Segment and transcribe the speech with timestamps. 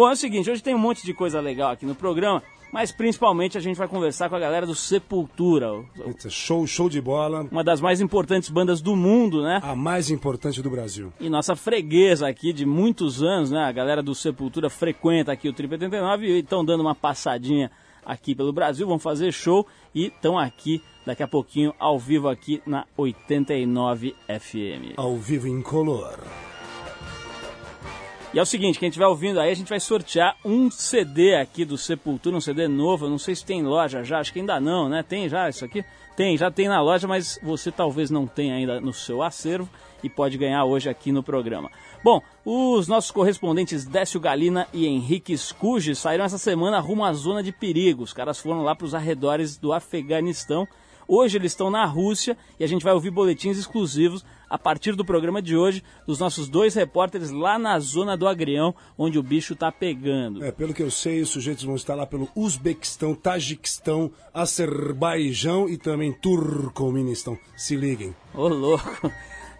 [0.00, 2.90] Bom, é o seguinte, hoje tem um monte de coisa legal aqui no programa, mas
[2.90, 5.74] principalmente a gente vai conversar com a galera do Sepultura.
[5.74, 5.84] o-
[6.30, 7.46] Show, show de bola.
[7.52, 9.60] Uma das mais importantes bandas do mundo, né?
[9.62, 11.12] A mais importante do Brasil.
[11.20, 13.62] E nossa freguesa aqui de muitos anos, né?
[13.62, 17.70] A galera do Sepultura frequenta aqui o Trip 89 e estão dando uma passadinha
[18.02, 22.62] aqui pelo Brasil, vão fazer show e estão aqui daqui a pouquinho ao vivo aqui
[22.64, 24.94] na 89 FM.
[24.96, 26.18] Ao vivo em color.
[28.32, 31.64] E é o seguinte, quem estiver ouvindo aí, a gente vai sortear um CD aqui
[31.64, 33.06] do Sepultura, um CD novo.
[33.06, 35.02] Eu não sei se tem em loja já, acho que ainda não, né?
[35.02, 35.84] Tem já isso aqui?
[36.16, 39.68] Tem, já tem na loja, mas você talvez não tenha ainda no seu acervo
[40.00, 41.72] e pode ganhar hoje aqui no programa.
[42.04, 47.42] Bom, os nossos correspondentes Décio Galina e Henrique Scuji saíram essa semana rumo à zona
[47.42, 48.04] de perigo.
[48.04, 50.68] Os caras foram lá para os arredores do Afeganistão.
[51.08, 55.04] Hoje eles estão na Rússia e a gente vai ouvir boletins exclusivos a partir do
[55.04, 59.54] programa de hoje dos nossos dois repórteres lá na zona do Agrião, onde o bicho
[59.54, 60.44] tá pegando.
[60.44, 65.78] É, pelo que eu sei, os sujeitos vão estar lá pelo Uzbequistão, Tajiquistão, Azerbaijão e
[65.78, 67.38] também Turcomenistão.
[67.56, 68.14] Se liguem.
[68.34, 69.10] Ô louco!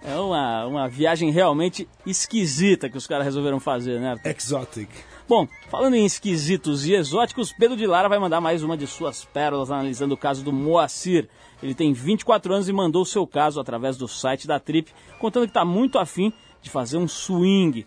[0.02, 4.34] É uma, uma viagem realmente esquisita que os caras resolveram fazer, né, Arthur?
[4.34, 4.88] Exotic.
[5.30, 9.24] Bom, falando em esquisitos e exóticos, Pedro de Lara vai mandar mais uma de suas
[9.24, 11.28] pérolas analisando o caso do Moacir.
[11.62, 15.44] Ele tem 24 anos e mandou o seu caso através do site da Trip, contando
[15.44, 17.86] que está muito afim de fazer um swing.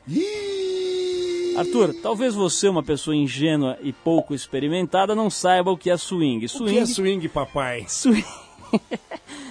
[1.57, 6.45] Arthur, talvez você, uma pessoa ingênua e pouco experimentada, não saiba o que é swing.
[6.45, 7.83] O Swing, que é swing, papai?
[7.91, 8.23] swing...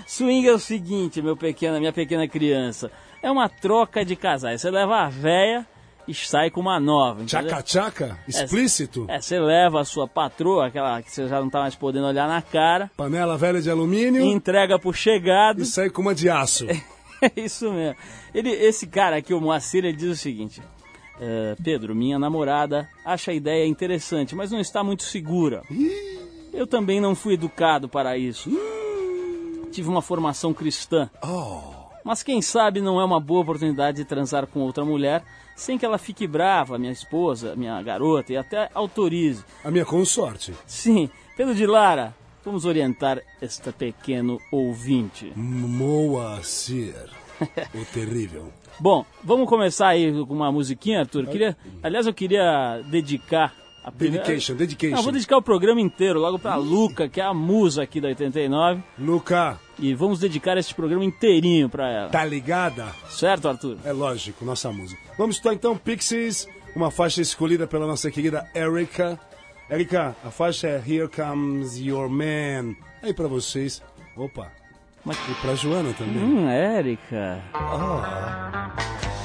[0.06, 2.90] swing é o seguinte, meu pequena, minha pequena criança.
[3.22, 4.62] É uma troca de casais.
[4.62, 5.66] Você leva a véia
[6.06, 7.24] e sai com uma nova.
[7.24, 8.18] Tchaca-tchaca?
[8.26, 9.06] Explícito?
[9.08, 12.28] É, você leva a sua patroa, aquela que você já não tá mais podendo olhar
[12.28, 15.62] na cara, Panela velha de alumínio entrega pro chegado.
[15.62, 16.66] e sai com uma de aço.
[17.24, 17.94] É isso mesmo.
[18.34, 20.60] Ele, esse cara aqui, o Moacir, ele diz o seguinte:
[21.20, 25.62] "É, Pedro, minha namorada acha a ideia interessante, mas não está muito segura.
[26.52, 28.50] Eu também não fui educado para isso.
[29.70, 31.08] Tive uma formação cristã.
[32.04, 35.22] Mas quem sabe não é uma boa oportunidade de transar com outra mulher
[35.54, 39.44] sem que ela fique brava, minha esposa, minha garota, e até autorize.
[39.64, 40.54] A minha consorte.
[40.66, 42.14] Sim, Pedro de Lara,
[42.44, 45.32] vamos orientar este pequeno ouvinte.
[45.36, 47.10] Moacir.
[47.74, 48.52] o terrível.
[48.78, 51.26] Bom, vamos começar aí com uma musiquinha, Arthur.
[51.26, 53.54] Queria, aliás, eu queria dedicar
[53.90, 54.24] primeira...
[54.24, 54.96] Dedication, dedication.
[54.96, 58.08] Não, vou dedicar o programa inteiro logo pra Luca, que é a musa aqui da
[58.08, 62.08] 89, Luca, e vamos dedicar este programa inteirinho pra ela.
[62.10, 62.86] tá ligada?
[63.08, 63.78] Certo, Arthur?
[63.84, 65.00] É lógico, nossa música.
[65.18, 69.18] Vamos escutar então Pixies, uma faixa escolhida pela nossa querida Erika.
[69.70, 72.74] Erika, a faixa é Here Comes Your Man.
[73.02, 73.82] Aí pra vocês.
[74.16, 74.52] Opa.
[75.04, 76.22] Mas- E pra Joana também.
[76.22, 77.42] Hum, Érica.
[77.54, 79.21] Outside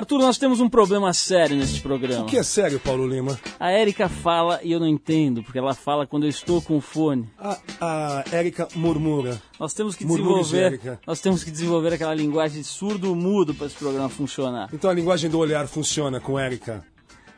[0.00, 2.22] Arthur, nós temos um problema sério neste programa.
[2.22, 3.38] O que é sério, Paulo Lima?
[3.58, 6.80] A Érica fala e eu não entendo, porque ela fala quando eu estou com o
[6.80, 7.28] fone.
[7.38, 9.40] A, a Érica murmura.
[9.58, 11.00] Nós temos que Murmúrios de desenvolver, Érica.
[11.06, 14.70] nós temos que desenvolver aquela linguagem surdo-mudo para esse programa funcionar.
[14.72, 16.82] Então a linguagem do olhar funciona com Érica.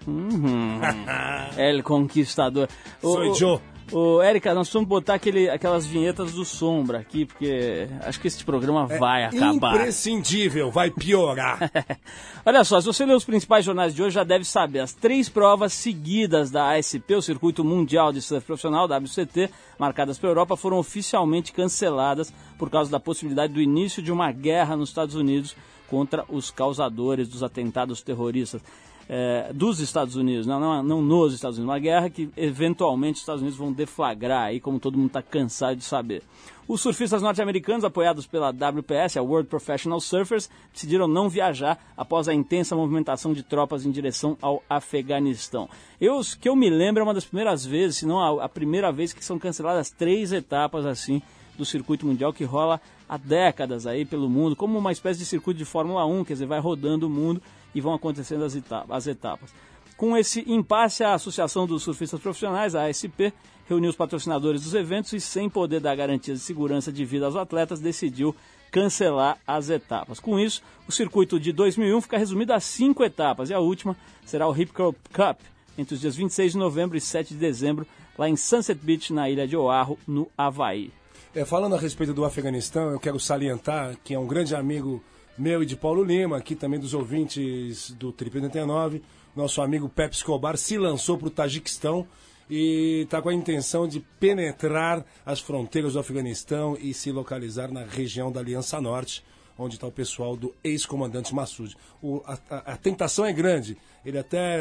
[1.59, 2.69] El Conquistador.
[3.03, 3.61] Ô, Sou ô, Joe.
[3.91, 8.45] Ô, Érica, nós vamos botar aquele, aquelas vinhetas do Sombra aqui, porque acho que esse
[8.45, 9.75] programa vai acabar.
[9.75, 11.71] Imprescindível, vai piorar.
[12.45, 14.81] Olha só, se você ler os principais jornais de hoje, já deve saber.
[14.81, 20.31] As três provas seguidas da ASP, o Circuito Mundial de Surf Profissional, WCT, marcadas pela
[20.31, 25.15] Europa, foram oficialmente canceladas por causa da possibilidade do início de uma guerra nos Estados
[25.15, 25.55] Unidos
[25.89, 28.63] contra os causadores dos atentados terroristas.
[29.15, 33.21] É, dos Estados Unidos, não, não, não nos Estados Unidos, uma guerra que eventualmente os
[33.21, 36.23] Estados Unidos vão deflagrar aí, como todo mundo está cansado de saber.
[36.67, 42.33] Os surfistas norte-americanos, apoiados pela WPS, a World Professional Surfers, decidiram não viajar após a
[42.33, 45.69] intensa movimentação de tropas em direção ao Afeganistão.
[46.01, 48.91] Eu, que eu me lembro, é uma das primeiras vezes, se não a, a primeira
[48.91, 51.21] vez que são canceladas três etapas assim
[51.59, 55.59] do circuito mundial que rola há décadas aí pelo mundo, como uma espécie de circuito
[55.59, 57.43] de Fórmula 1, quer dizer, vai rodando o mundo
[57.75, 58.97] e vão acontecendo as etapas.
[58.97, 59.55] As etapas.
[59.97, 63.33] Com esse impasse, a Associação dos Surfistas Profissionais, a ASP,
[63.69, 67.37] reuniu os patrocinadores dos eventos e, sem poder dar garantias de segurança de vida aos
[67.37, 68.35] atletas, decidiu
[68.71, 70.19] cancelar as etapas.
[70.19, 74.49] Com isso, o circuito de 2001 fica resumido a cinco etapas e a última será
[74.49, 75.39] o Hip Curl Cup,
[75.77, 77.87] entre os dias 26 de novembro e 7 de dezembro,
[78.19, 80.91] lá em Sunset Beach, na ilha de Oahu, no Havaí.
[81.35, 85.03] É, falando a respeito do Afeganistão, eu quero salientar que é um grande amigo
[85.37, 89.03] meu e de Paulo Lima, aqui também dos ouvintes do Trip 89,
[89.35, 92.07] nosso amigo Pepe Escobar se lançou para o Tajiquistão
[92.51, 97.83] e está com a intenção de penetrar as fronteiras do Afeganistão e se localizar na
[97.83, 99.25] região da Aliança Norte,
[99.63, 101.77] onde está o pessoal do ex-comandante Massoud.
[102.27, 103.77] A, a- a tentação é grande.
[104.05, 104.59] Ele até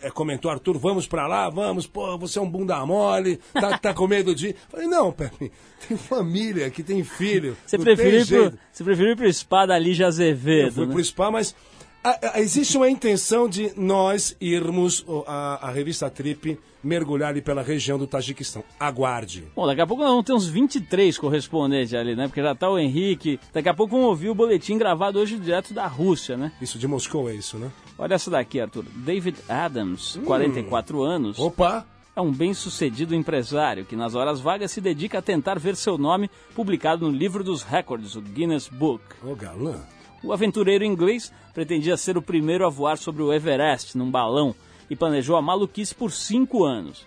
[0.00, 3.92] é, comentou, Arthur, vamos para lá, vamos, pô, você é um bunda mole, tá, tá
[3.92, 4.54] com medo de...
[4.70, 5.52] Falei, não, Pepe,
[5.86, 7.54] tem família aqui, tem filho.
[7.66, 10.92] Você preferiu, pro, você preferiu ir pro spa da Lígia Azevedo, Eu fui né?
[10.94, 11.54] pro spa, mas
[12.02, 17.62] a- a- existe uma intenção de nós irmos, a, a revista Trip, mergulhar ali pela
[17.62, 18.64] região do Tajiquistão.
[18.78, 19.44] Aguarde.
[19.54, 22.26] Bom, daqui a pouco nós vamos ter uns 23 correspondentes ali, né?
[22.26, 23.38] Porque já tá o Henrique.
[23.52, 26.52] Daqui a pouco vamos ouvir o boletim gravado hoje direto da Rússia, né?
[26.60, 27.70] Isso de Moscou é isso, né?
[27.98, 28.84] Olha essa daqui, Arthur.
[28.96, 30.24] David Adams, Hum.
[30.24, 31.86] 44 anos, Opa!
[32.16, 36.30] é um bem-sucedido empresário que nas horas vagas se dedica a tentar ver seu nome
[36.54, 39.02] publicado no livro dos recordes, o Guinness Book.
[39.22, 39.80] Ô, galã.
[40.22, 44.54] O aventureiro inglês pretendia ser o primeiro a voar sobre o Everest num balão
[44.88, 47.06] e planejou a maluquice por cinco anos.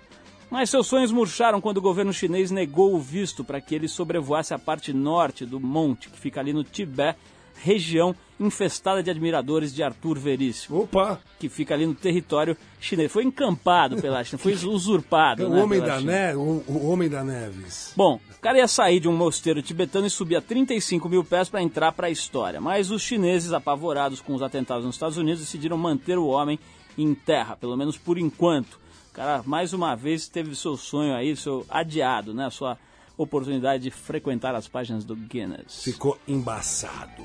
[0.49, 4.53] Mas seus sonhos murcharam quando o governo chinês negou o visto para que ele sobrevoasse
[4.53, 7.19] a parte norte do monte, que fica ali no Tibete,
[7.55, 11.19] região infestada de admiradores de Arthur Veríssimo, Opa!
[11.39, 13.11] que fica ali no território chinês.
[13.11, 15.45] Foi encampado pela China, foi usurpado.
[15.45, 16.11] O né, homem da China.
[16.11, 17.93] neve, o, o homem da Neves.
[17.95, 21.47] Bom, o cara ia sair de um mosteiro tibetano e subir a 35 mil pés
[21.47, 22.59] para entrar para a história.
[22.59, 26.59] Mas os chineses, apavorados com os atentados nos Estados Unidos, decidiram manter o homem
[26.97, 28.79] em terra, pelo menos por enquanto.
[29.11, 32.49] O cara, mais uma vez, teve seu sonho aí, seu adiado, né?
[32.49, 32.77] Sua
[33.17, 35.83] oportunidade de frequentar as páginas do Guinness.
[35.83, 37.23] Ficou embaçado.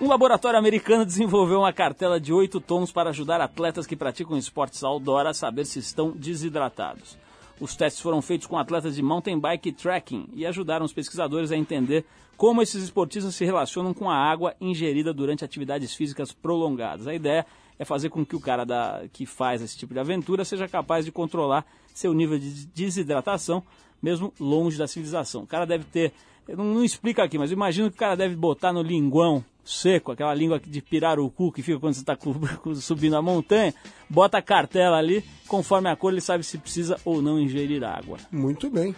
[0.00, 4.84] Um laboratório americano desenvolveu uma cartela de 8 tons para ajudar atletas que praticam esportes
[4.84, 7.16] outdoor a saber se estão desidratados.
[7.58, 11.50] Os testes foram feitos com atletas de mountain bike e trekking e ajudaram os pesquisadores
[11.50, 12.04] a entender
[12.36, 17.06] como esses esportistas se relacionam com a água ingerida durante atividades físicas prolongadas.
[17.06, 17.46] A ideia é
[17.84, 21.12] fazer com que o cara da- que faz esse tipo de aventura seja capaz de
[21.12, 23.62] controlar seu nível de desidratação,
[24.02, 25.42] mesmo longe da civilização.
[25.42, 26.12] O cara deve ter.
[26.48, 30.32] Não, não explica aqui, mas imagino que o cara deve botar no linguão seco, aquela
[30.32, 32.16] língua de pirarucu que fica quando você está
[32.80, 33.74] subindo a montanha,
[34.08, 38.16] bota a cartela ali, conforme a cor ele sabe se precisa ou não ingerir água.
[38.30, 38.94] Muito bem.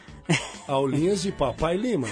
[0.66, 2.06] Aulinhas de Papai Lima.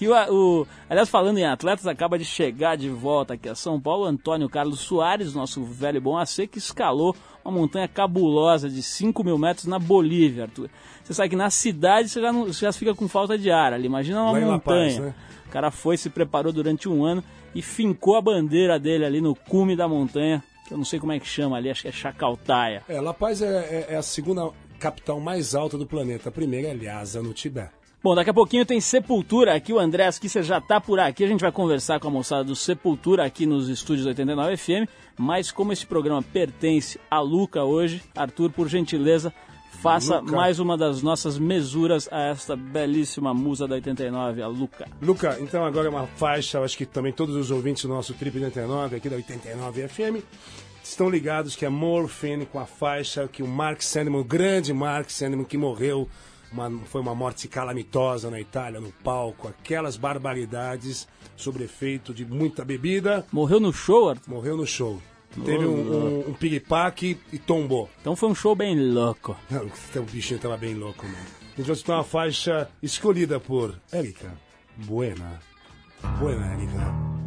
[0.00, 0.12] E o,
[0.60, 4.48] o- aliás, falando em atletas, acaba de chegar de volta aqui a São Paulo, Antônio
[4.48, 9.64] Carlos Soares, nosso velho bom AC, que escalou uma montanha cabulosa de 5 mil metros
[9.66, 10.68] na Bolívia, Arthur.
[11.02, 13.72] Você sabe que na cidade você já, não, você já fica com falta de ar
[13.72, 14.60] ali, imagina uma Lá montanha.
[14.90, 15.14] Paz, né?
[15.50, 19.34] O cara foi, se preparou durante um ano e fincou a bandeira dele ali no
[19.34, 21.92] cume da montanha, que eu não sei como é que chama ali, acho que é
[21.92, 22.84] Chacaltaia.
[22.88, 26.28] É, La Paz é, é- é a segunda capital mais alta do planeta.
[26.28, 27.72] A primeira é Lhasa, no Tibete.
[28.00, 31.26] Bom, daqui a pouquinho tem Sepultura aqui, o André Asquissa já tá por aqui, a
[31.26, 34.88] gente vai conversar com a moçada do Sepultura aqui nos estúdios 89 FM,
[35.18, 39.34] mas como esse programa pertence a Luca hoje, Arthur, por gentileza,
[39.82, 40.32] faça Luca.
[40.36, 44.86] mais uma das nossas mesuras a esta belíssima musa da 89, a Luca.
[45.00, 48.36] Luca, então agora é uma faixa, acho que também todos os ouvintes do nosso Trip
[48.36, 50.24] 89, aqui da 89 FM,
[50.82, 55.08] estão ligados que é Morphine com a faixa que o Mark Sandman, o grande Mark
[55.10, 56.08] Sandman que morreu,
[56.52, 61.06] uma- foi uma morte calamitosa na Itália, no palco, aquelas barbaridades
[61.36, 64.28] sobre efeito de muita bebida, Morreu no show, Arthur?
[64.34, 65.00] morreu no show.
[65.44, 67.88] Teve um, um, um piripaque e tombou.
[68.00, 69.36] Então foi um show bem louco.
[69.48, 71.18] Não, o bichinho tava bem louco, mano.
[71.52, 74.32] A gente vai escutar uma faixa escolhida por Erika
[74.76, 75.40] Buena.
[76.18, 77.19] Buena, Erika.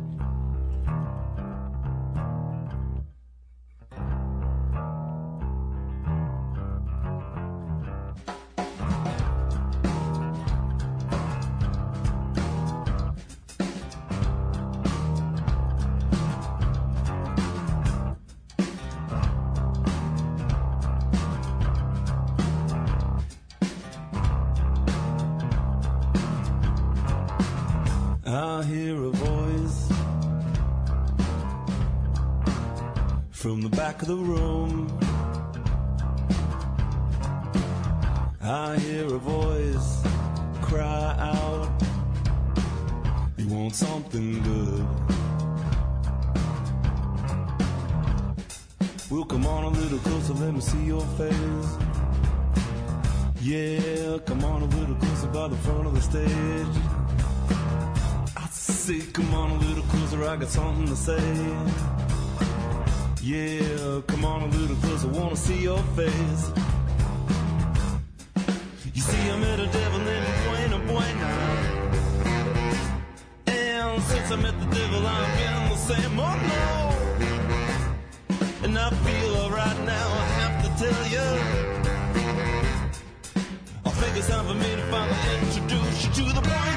[86.14, 86.73] To the Buena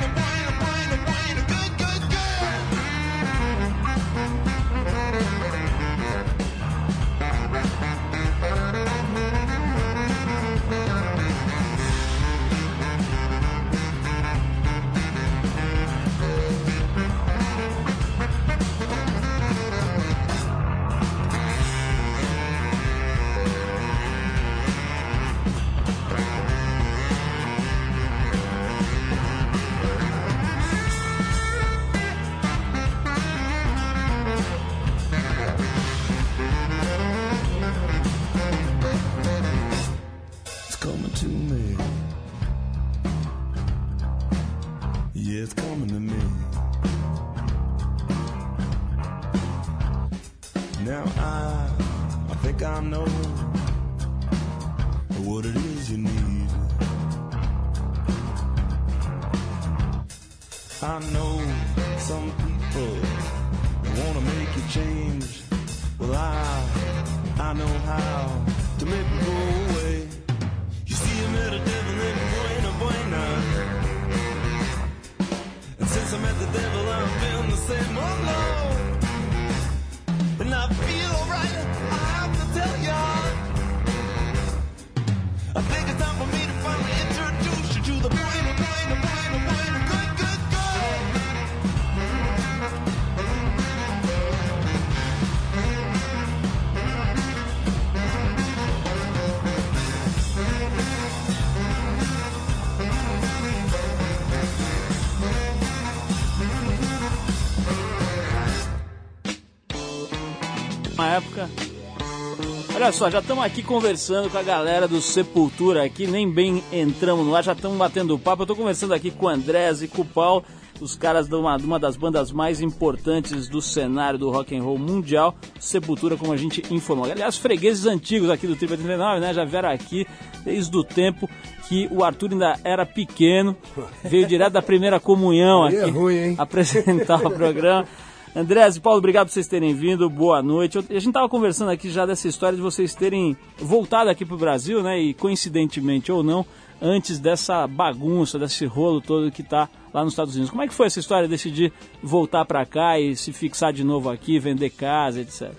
[112.87, 117.27] Olha só, já estamos aqui conversando com a galera do Sepultura aqui, nem bem entramos
[117.27, 118.43] no ar, já estamos batendo papo.
[118.43, 120.45] Eu estou conversando aqui com o Andrés e com o Paulo,
[120.81, 124.63] os caras de uma, de uma das bandas mais importantes do cenário do rock and
[124.63, 127.11] roll mundial, Sepultura, como a gente informou.
[127.11, 130.07] Aliás, fregueses antigos aqui do Triple 89, né, já vieram aqui
[130.45, 131.29] desde o tempo
[131.69, 133.57] que o Arthur ainda era pequeno,
[134.05, 137.85] veio direto da primeira comunhão Aí aqui é ruim, apresentar o programa.
[138.37, 140.77] Andrés e Paulo, obrigado por vocês terem vindo, boa noite.
[140.77, 144.39] A gente estava conversando aqui já dessa história de vocês terem voltado aqui para o
[144.39, 145.01] Brasil, né?
[145.01, 146.45] E coincidentemente ou não,
[146.79, 150.51] antes dessa bagunça, desse rolo todo que tá lá nos Estados Unidos.
[150.51, 153.83] Como é que foi essa história de decidir voltar para cá e se fixar de
[153.83, 155.55] novo aqui, vender casa, etc?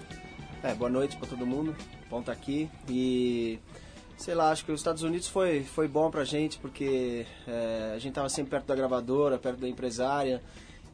[0.62, 1.76] É, boa noite pra todo mundo.
[2.12, 2.70] Bom estar aqui.
[2.88, 3.58] E
[4.18, 7.98] sei lá, acho que os Estados Unidos foi, foi bom pra gente porque é, a
[7.98, 10.44] gente tava sempre perto da gravadora, perto da empresária.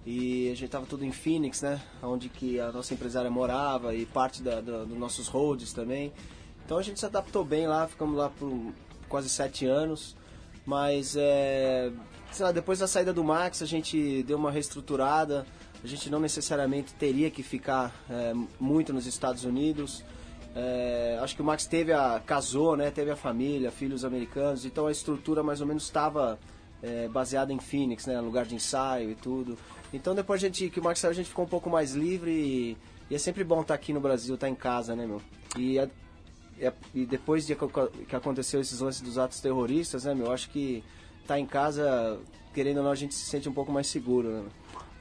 [0.06, 1.82] E a gente tava tudo em Phoenix, né?
[2.02, 6.12] Onde que a nossa empresária morava e parte da, da- dos nossos holds também.
[6.66, 8.74] Então a gente se adaptou bem lá, ficamos lá por
[9.08, 10.16] quase sete anos.
[10.66, 11.92] Mas, é,
[12.40, 15.46] lá, depois da saída do Max, a gente deu uma reestruturada.
[15.84, 20.04] A gente não necessariamente teria que ficar é, muito nos Estados Unidos.
[20.56, 22.92] É, acho que o Max teve a casou, né?
[22.92, 24.66] Teve a família, filhos americanos.
[24.66, 26.38] Então a estrutura mais ou menos estava
[26.84, 28.20] é, baseada em Phoenix, né?
[28.22, 29.58] Lugar de ensaio e tudo.
[29.94, 32.78] Então depois gente, que o Max saiu, a gente ficou um pouco mais livre e,
[33.10, 35.22] e é sempre bom estar aqui no Brasil, estar em casa, né, meu?
[35.58, 35.88] E, a-
[36.94, 40.32] e depois de que, aconteceu esses lances dos atos terroristas, né, meu?
[40.32, 40.84] Acho que
[41.22, 42.20] estar em casa,
[42.54, 44.44] querendo ou não, a gente se sente um pouco mais seguro, né?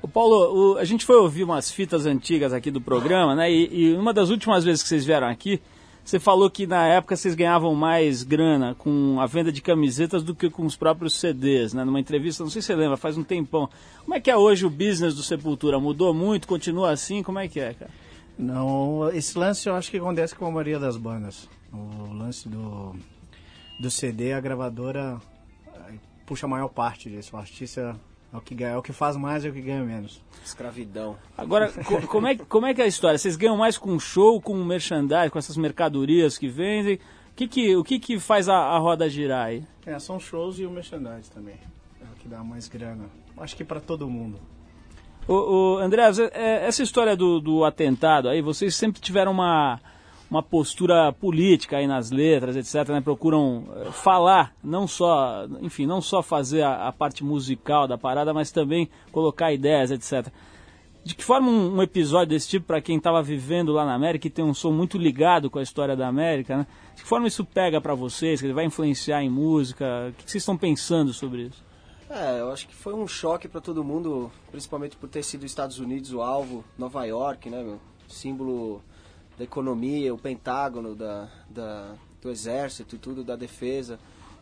[0.01, 3.51] Ô Paulo, o- a gente foi ouvir umas fitas antigas aqui do programa, né?
[3.53, 5.61] E, e uma das últimas vezes que vocês vieram aqui,
[6.05, 10.35] você falou que na época vocês ganhavam mais grana com a venda de camisetas do
[10.35, 11.85] que com os próprios CDs, né?
[11.85, 13.69] Numa entrevista, não sei se você lembra, faz um tempão.
[14.01, 15.79] Como é que é hoje o business do Sepultura?
[15.79, 16.49] Mudou muito?
[16.49, 17.23] Continua assim?
[17.23, 17.91] Como é que é, cara?
[18.37, 21.49] Não, esse lance eu acho que acontece com a maioria das bandas.
[21.73, 22.97] O lance do,
[23.79, 25.21] do CD, a gravadora
[25.67, 25.95] eh,
[26.27, 27.37] puxa a maior parte disso.
[27.37, 27.99] O artista
[28.33, 30.23] é o que ganha, é o que faz mais e é o que ganha menos.
[30.45, 31.17] Escravidão.
[31.37, 33.19] Agora, co- como, é, como é que é a história?
[33.19, 36.95] Vocês ganham mais com show, com merchandising, com essas mercadorias que vendem?
[37.31, 39.65] O que que, o que, que faz a, a roda girar aí?
[39.87, 41.55] É, são shows e o merchandise também.
[42.01, 43.05] É o que dá mais grana.
[43.39, 44.39] Acho que pra todo mundo.
[45.27, 49.81] Ô, ô, André, é- essa história do, do atentado aí, vocês sempre tiveram uma,
[50.33, 53.03] uma postura política aí nas letras, etc, né?
[53.03, 58.33] Procuram eh, falar, não só, enfim, não só fazer a, a parte musical da parada,
[58.33, 60.33] mas também colocar ideias, etc.
[61.05, 64.27] De que forma um, um episódio desse tipo, para quem estava vivendo lá na América
[64.27, 66.67] e tem um som muito ligado com a história da América, né?
[66.97, 68.41] De que forma isso pega para vocês?
[68.41, 70.09] Que vai influenciar em música?
[70.09, 71.63] O que vocês estão pensando sobre isso?
[72.09, 75.51] É, eu acho que foi um choque para todo mundo, principalmente por ter sido os
[75.51, 77.79] Estados Unidos o alvo, Nova York, né, meu?
[78.09, 78.83] Símbolo
[79.43, 83.99] da economia, o pentágono da, da- do exército e tudo, da defesa.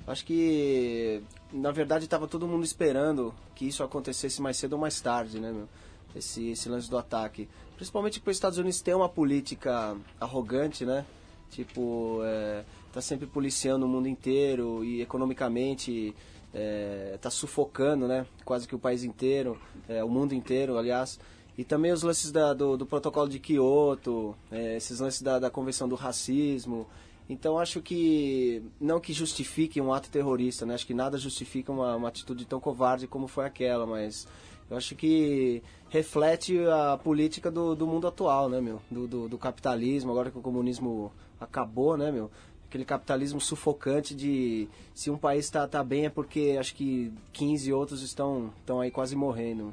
[0.06, 5.00] Acho que, na verdade, estava todo mundo esperando que isso acontecesse mais cedo ou mais
[5.00, 5.68] tarde, né, meu?
[6.14, 7.48] Esse, esse lance do ataque.
[7.76, 11.06] Principalmente porque os Estados Unidos têm uma política arrogante, né?
[11.50, 16.14] Tipo, é, tá sempre policiando o mundo inteiro e economicamente
[16.52, 18.26] é, tá sufocando, né?
[18.44, 19.58] Quase que o país inteiro,
[19.88, 21.18] é, o mundo inteiro, aliás.
[21.58, 25.50] E também os lances da- do, do protocolo de Kyoto, é, esses lances da, da
[25.50, 26.86] convenção do racismo.
[27.28, 30.74] Então acho que não que justifique um ato terrorista, né?
[30.74, 34.26] Acho que nada justifica uma, uma atitude tão covarde como foi aquela, mas
[34.68, 38.80] eu acho que reflete a política do, do mundo atual, né, meu?
[38.90, 42.30] Do, do, do capitalismo, agora que o comunismo acabou, né, meu?
[42.68, 47.72] Aquele capitalismo sufocante de se um país está tá bem é porque acho que 15
[47.72, 49.72] outros estão, estão aí quase morrendo.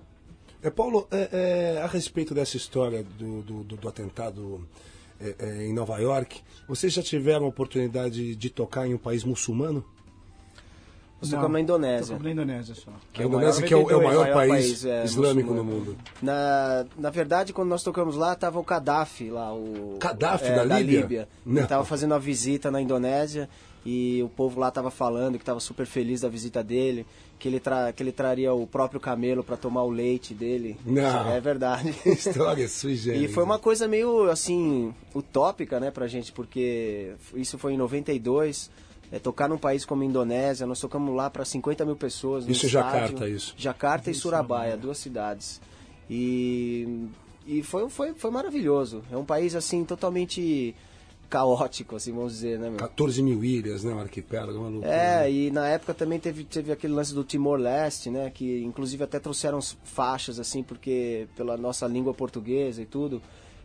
[0.64, 4.68] É, Paulo, é, é, a respeito dessa história do, do, do- do atentado
[5.22, 9.24] é, é, em Nova York, vocês já tiveram a oportunidade de tocar em um país
[9.24, 9.84] muçulmano?
[11.20, 12.20] Você Não, tocou na Indonésia.
[12.20, 12.92] Na Indonésia só.
[12.92, 15.98] a Indonésia, que é o, é o maior, país, é, islâmico no mundo.
[16.22, 20.80] Na, na verdade, quando nós tocamos lá, tava o Gaddafi lá, o Gaddafi é, da
[20.80, 21.28] Líbia?
[21.44, 21.58] Não.
[21.58, 23.50] Ele tava fazendo uma visita na Indonésia
[23.86, 27.06] e o povo lá tava falando que tava super feliz da visita dele,
[27.40, 30.78] que ele, tra, que ele traria o próprio camelo para tomar o leite dele.
[30.86, 31.30] Não.
[31.30, 31.96] É verdade.
[32.06, 33.30] História generis.
[33.30, 38.70] E foi uma coisa meio, assim, utópica, né, pra gente, porque isso foi em 92.
[39.10, 42.46] É, tocar num país como a Indonésia, nós tocamos lá para 50 mil pessoas.
[42.46, 42.92] no Isso em estádio.
[42.92, 43.54] Jacarta, isso.
[43.58, 45.62] Jacarta e Surabaya, duas cidades.
[46.10, 47.08] E,
[47.46, 49.02] e foi, foi, foi maravilhoso.
[49.10, 50.76] É um país, assim, totalmente
[51.30, 52.78] caótico, assim, vamos dizer, né, meu?
[52.80, 53.94] 14 mil ilhas, né?
[53.94, 54.94] Um arquipélago, uma loucura.
[54.94, 58.30] É, e na época também teve, teve aquele lance do Timor-Leste, né?
[58.34, 63.22] Que inclusive até trouxeram as faixas, assim, porque pela nossa língua portuguesa e tudo.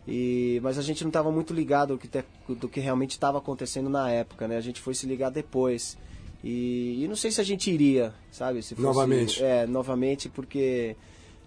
[0.07, 3.39] E, mas a gente não estava muito ligado do que, te- do que realmente estava
[3.39, 4.57] acontecendo na época, né?
[4.57, 5.97] A gente foi se ligar depois.
[6.43, 8.61] E, e não sei se a gente iria, sabe?
[8.63, 9.43] Se fosse- Novamente.
[9.43, 10.97] É, novamente, porque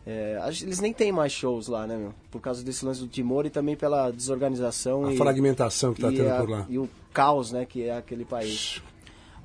[0.06, 2.14] é, eles nem têm mais shows lá, né, meu?
[2.30, 6.12] Por causa desse lance do Timor e também pela desorganização A e, fragmentação que está
[6.16, 6.66] tendo a- por lá.
[6.70, 8.82] e o caos, né, que é aquele país.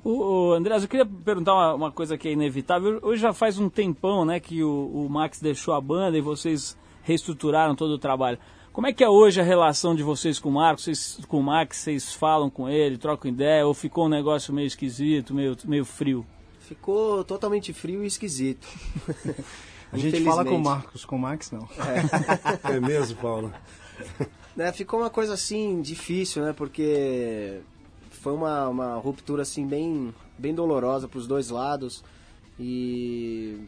[0.03, 2.99] O, o Andreas, eu queria perguntar uma, uma coisa que é inevitável.
[3.01, 4.69] Hoje já faz um tempão, né, que o,
[5.05, 8.37] o Max deixou a banda e vocês reestruturaram todo o trabalho.
[8.73, 11.43] Como é que é hoje a relação de vocês com o Marcos, vocês, com o
[11.43, 11.77] Max?
[11.77, 16.25] Vocês falam com ele, trocam ideia ou ficou um negócio meio esquisito, meio, meio frio?
[16.61, 18.65] Ficou totalmente frio e esquisito.
[19.91, 20.59] A gente fala com o.
[20.59, 21.67] Marcos, com o Max não.
[22.63, 23.53] É mesmo, Paulo?
[24.53, 26.51] Né, ficou uma coisa assim difícil, né?
[26.51, 27.61] Porque
[28.09, 32.03] foi uma, uma ruptura assim bem, bem dolorosa para os dois lados
[32.59, 33.65] e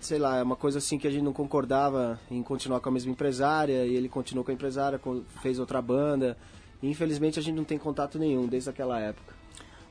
[0.00, 2.92] sei lá, é uma coisa assim que a gente não concordava em continuar com a
[2.92, 5.00] mesma empresária e ele continuou com a empresária,
[5.40, 6.36] fez outra banda.
[6.82, 9.35] E, infelizmente a gente não tem contato nenhum desde aquela época.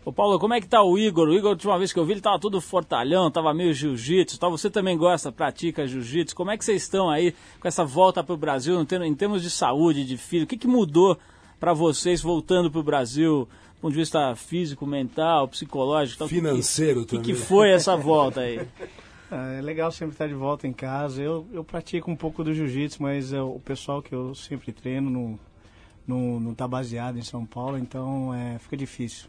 [0.06, 1.28] Ô Paulo, como é que tá o Igor?
[1.28, 4.40] O Igor, a última vez que eu vi, ele tava todo fortalhão, tava meio jiu-jitsu,
[4.40, 4.52] tal.
[4.52, 6.36] Você também gosta, pratica jiu-jitsu.
[6.36, 10.06] Como é que vocês estão aí com essa volta pro Brasil, em termos- de saúde,
[10.06, 10.44] de filho?
[10.44, 11.18] O que, que mudou
[11.60, 16.20] para vocês voltando pro Brasil, do ponto de vista físico, mental, psicológico?
[16.20, 16.28] tal?
[16.28, 17.26] O que Financeiro O que, também.
[17.26, 18.62] que foi essa volta aí?
[19.32, 21.20] Ah, É legal sempre estar de volta em casa.
[21.20, 25.10] Eu, eu pratico um pouco do jiu-jitsu, mas é, o pessoal que eu sempre treino
[25.10, 25.40] não,
[26.08, 29.28] não, não tá baseado em São Paulo, então é, fica difícil.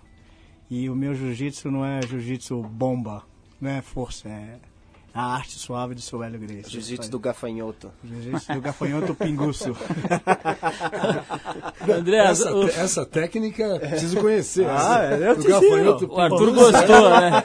[0.68, 3.22] E o meu jiu-jitsu não é jiu-jitsu bomba,
[3.60, 4.58] não é força, é
[5.16, 6.68] a arte suave do seu Hélio Gracie.
[6.68, 7.90] Jiu-jitsu do gafanhoto.
[8.04, 9.72] Jiu-jitsu do gafanhoto pinguço.
[11.88, 14.66] André, Essa, o, essa técnica preciso conhecer.
[14.68, 17.42] Ah, essa, eu do te gafanhoto o Arthur gostou, né?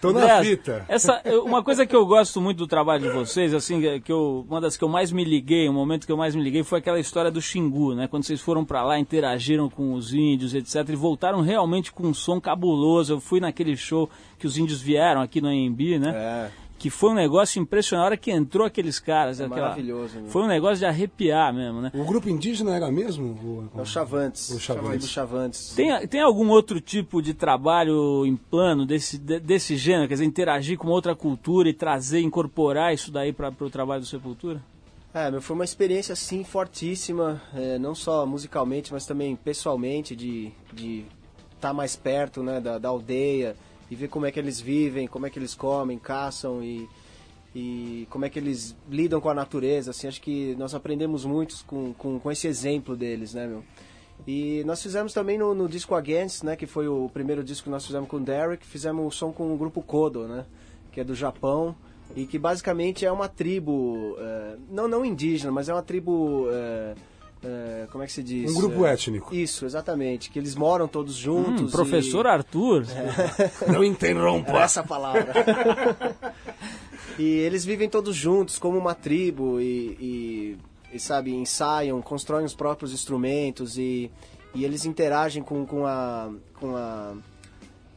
[0.00, 0.84] Tô na André, fita.
[0.86, 4.60] Essa, uma coisa que eu gosto muito do trabalho de vocês, assim, que eu, uma
[4.60, 7.00] das que eu mais me liguei, o momento que eu mais me liguei foi aquela
[7.00, 8.06] história do Xingu, né?
[8.06, 10.88] Quando vocês foram pra lá, interagiram com os índios, etc.
[10.88, 13.14] E voltaram realmente com um som cabuloso.
[13.14, 16.12] Eu fui naquele show que os índios vieram aqui no AMB, né?
[16.14, 18.02] É, Que foi um negócio impressionante.
[18.02, 20.28] A hora que entrou aqueles caras, É aquela- maravilhoso, né?
[20.30, 21.92] Foi um negócio de arrepiar mesmo, né?
[21.94, 23.26] O grupo indígena era mesmo?
[23.74, 24.48] O- é o Chavantes.
[24.48, 25.04] O Chavantes.
[25.06, 25.74] O Chavantes.
[25.76, 30.08] Tem, tem algum outro tipo de trabalho em plano desse, de- desse gênero?
[30.08, 34.06] Quer dizer, interagir com outra cultura e trazer, incorporar isso daí para o trabalho do
[34.06, 34.62] Sepultura?
[35.12, 40.50] É, meu, foi uma experiência assim fortíssima, é, não só musicalmente, mas também pessoalmente, de
[40.72, 41.04] de
[41.56, 43.54] estar mais perto né, da, da aldeia
[43.90, 46.88] e ver como é que eles vivem, como é que eles comem, caçam e,
[47.54, 49.90] e como é que eles lidam com a natureza.
[49.90, 53.64] Assim, acho que nós aprendemos muito com, com, com esse exemplo deles, né, meu?
[54.26, 57.70] E nós fizemos também no, no disco Against, né, que foi o primeiro disco que
[57.70, 60.44] nós fizemos com o Derek, fizemos o som com o grupo Kodo, né,
[60.92, 61.74] que é do Japão
[62.14, 66.94] e que basicamente é uma tribo, eh, não não indígena, mas é uma tribo, eh,
[67.42, 68.50] eh, como é que se diz?
[68.50, 69.34] Um grupo Eh, étnico.
[69.34, 71.62] Isso, exatamente, que eles moram todos juntos.
[71.62, 72.84] Hum, e- professor Arthur.
[73.72, 74.50] Não interrompa.
[74.50, 75.32] era essa a palavra.
[77.18, 80.58] e eles vivem todos juntos como uma tribo e, e,
[80.94, 84.10] e, sabe, ensaiam, constroem os próprios instrumentos e,
[84.54, 87.14] e eles interagem com, com a com a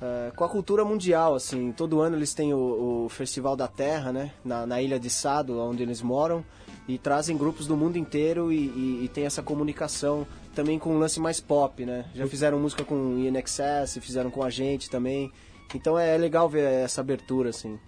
[0.02, 4.12] eh, com a cultura mundial, assim, todo ano eles têm o, o Festival da Terra,
[4.12, 6.44] né, na, na ilha de Sado, onde eles moram,
[6.88, 11.00] e trazem grupos do mundo inteiro e, e, e tem essa comunicação também com um
[11.00, 15.32] lance mais pop, né, já fizeram música com o INXS, fizeram com a gente também,
[15.74, 17.80] então é legal ver essa abertura, assim.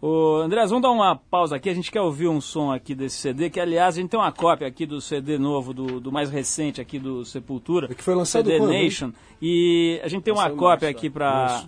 [0.00, 1.70] Ô, Andrés, vamos dar uma pausa aqui.
[1.70, 4.30] A gente quer ouvir um som aqui desse CD, que aliás a gente tem uma
[4.30, 7.88] cópia aqui do CD novo, do, do mais recente aqui do Sepultura.
[7.90, 8.84] É que foi lançado CD quando, hein?
[8.84, 9.12] Nation.
[9.40, 11.10] E a gente tem uma cópia março, aqui ó.
[11.10, 11.64] para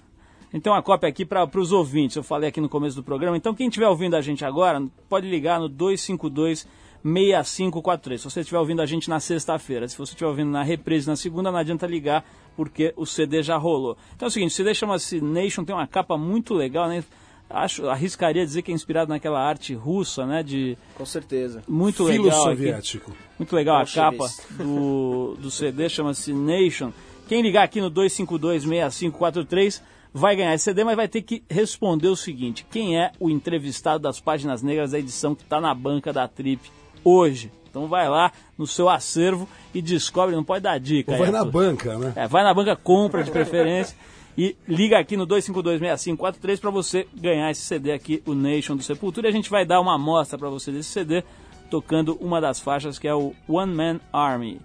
[0.52, 0.72] Março.
[0.72, 3.36] A cópia aqui para os ouvintes, eu falei aqui no começo do programa.
[3.36, 6.66] Então, quem estiver ouvindo a gente agora, pode ligar no 252
[7.02, 8.20] 6543.
[8.20, 11.16] Se você estiver ouvindo a gente na sexta-feira, se você estiver ouvindo na reprise na
[11.16, 12.24] segunda, não adianta ligar,
[12.56, 13.96] porque o CD já rolou.
[14.16, 17.04] Então é o seguinte, o CD chama-se Nation, tem uma capa muito legal, né?
[17.50, 20.42] Acho, arriscaria dizer que é inspirado naquela arte russa, né?
[20.42, 21.62] De Com certeza.
[21.66, 22.42] muito Filo legal.
[22.42, 22.50] aqui.
[22.56, 23.12] soviético.
[23.38, 26.92] Muito legal a capa do, do CD, chama-se Nation.
[27.26, 29.80] Quem ligar aqui no 252-6543
[30.12, 34.02] vai ganhar esse CD, mas vai ter que responder o seguinte: quem é o entrevistado
[34.02, 36.70] das páginas negras da edição que está na banca da Trip
[37.04, 37.50] hoje?
[37.68, 41.12] Então vai lá no seu acervo e descobre, não pode dar dica.
[41.12, 41.52] Ou aí, vai na Arthur.
[41.52, 42.12] banca, né?
[42.16, 43.96] É, vai na banca, compra de preferência
[44.36, 49.26] e liga aqui no 2526543 para você ganhar esse CD aqui, o Nation do Sepultura.
[49.26, 51.24] E a gente vai dar uma amostra para você desse CD,
[51.68, 54.60] tocando uma das faixas que é o One Man Army.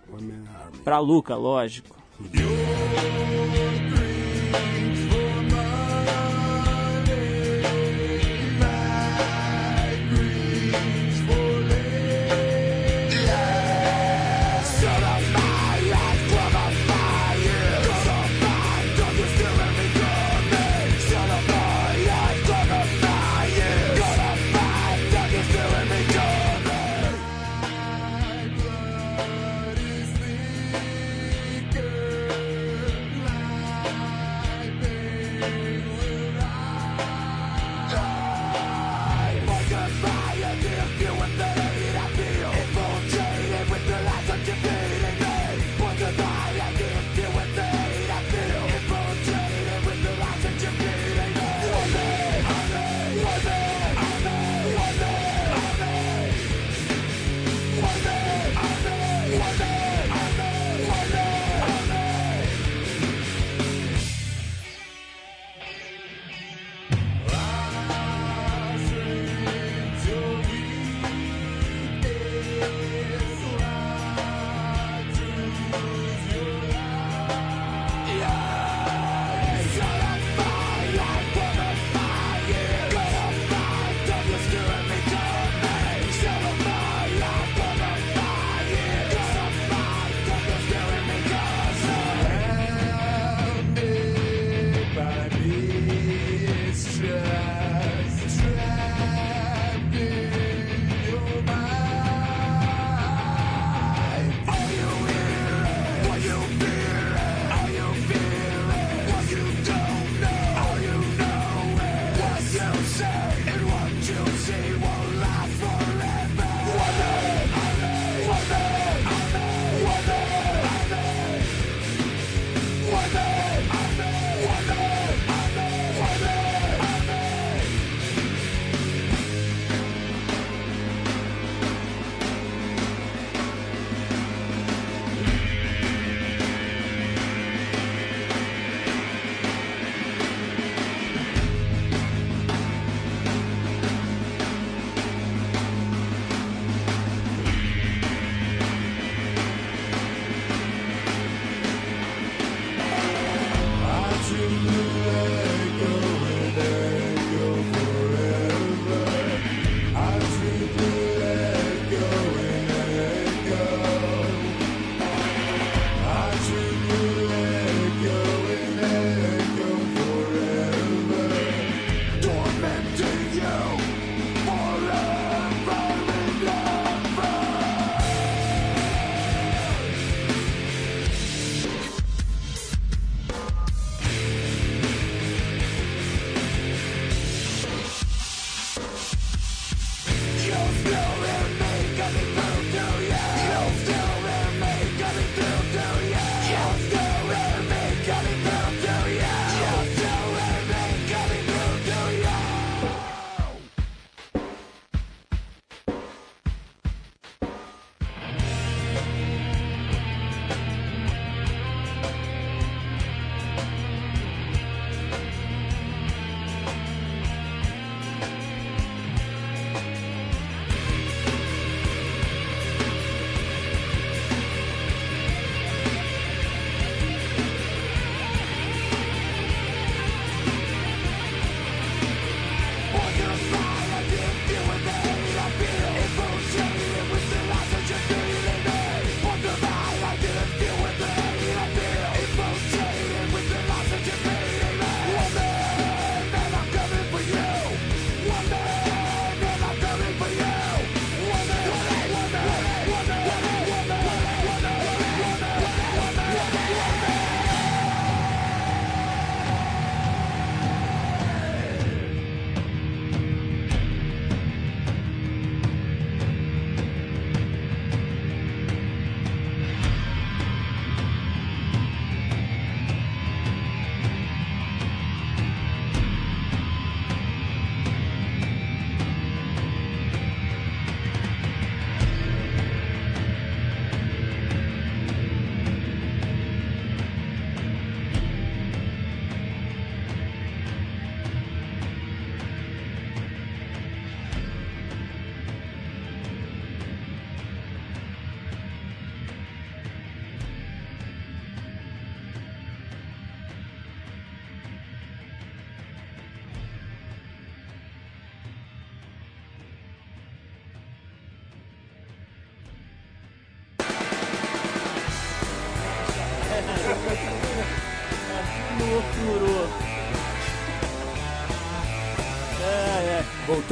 [0.83, 1.95] Pra Luca, lógico.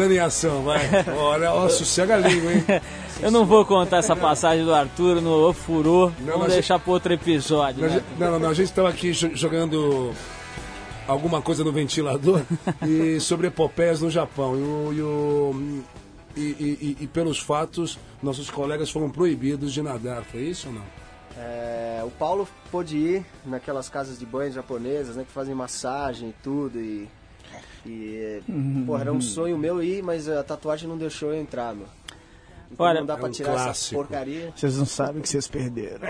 [0.02, 0.80] Voltando em ação, vai.
[1.16, 2.64] Olha, ó, sossega a língua, hein?
[3.22, 6.12] Eu não vou contar essa passagem do Arthur no Ofurô.
[6.22, 7.88] Não, Vamos deixar para outro episódio.
[7.88, 8.02] Né?
[8.18, 10.12] não, não, não, a gente estava aqui jo- jogando
[11.08, 12.42] alguma coisa no ventilador
[12.88, 14.56] e sobre epopeias no Japão.
[14.58, 15.84] E, o- e o-
[16.36, 20.24] e- e- e- e pelos fatos, nossos colegas foram proibidos de nadar.
[20.24, 20.84] Foi isso ou não?
[21.38, 26.36] É, o Paulo pôde ir naquelas casas de banho japonesas, né, que fazem massagem e
[26.42, 27.08] tudo e
[27.86, 28.42] e
[28.86, 31.88] porra, era um sonho meu ir, mas a tatuagem não deixou eu entrar, meu.
[32.72, 34.54] Então Olha, não dá é pra um tirar essa porcaria.
[34.56, 36.08] Vocês não sabem que vocês perderam.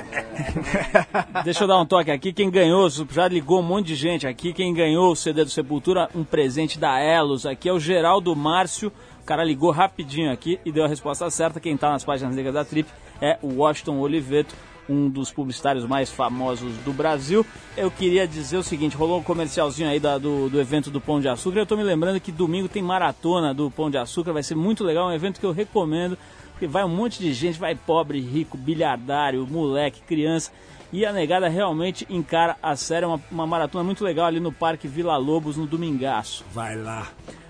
[1.43, 2.31] Deixa eu dar um toque aqui.
[2.31, 4.53] Quem ganhou, já ligou um monte de gente aqui.
[4.53, 8.91] Quem ganhou o CD do Sepultura, um presente da Elos aqui é o Geraldo Márcio.
[9.21, 11.59] O cara ligou rapidinho aqui e deu a resposta certa.
[11.59, 12.87] Quem tá nas páginas negras da Trip
[13.19, 14.55] é o Washington Oliveto,
[14.89, 17.45] um dos publicitários mais famosos do Brasil.
[17.77, 21.19] Eu queria dizer o seguinte: rolou um comercialzinho aí da- do, do evento do Pão
[21.19, 21.59] de Açúcar.
[21.59, 24.33] Eu tô me lembrando que domingo tem maratona do Pão de Açúcar.
[24.33, 26.17] Vai ser muito legal, um evento que eu recomendo.
[26.51, 30.51] Porque vai um monte de gente, vai pobre, rico, bilhardário, moleque, criança.
[30.93, 34.51] E a negada realmente encara a série, é uma, uma maratona muito legal ali no
[34.51, 36.43] Parque Vila Lobos, no Domingaço.
[36.53, 37.07] Vai lá.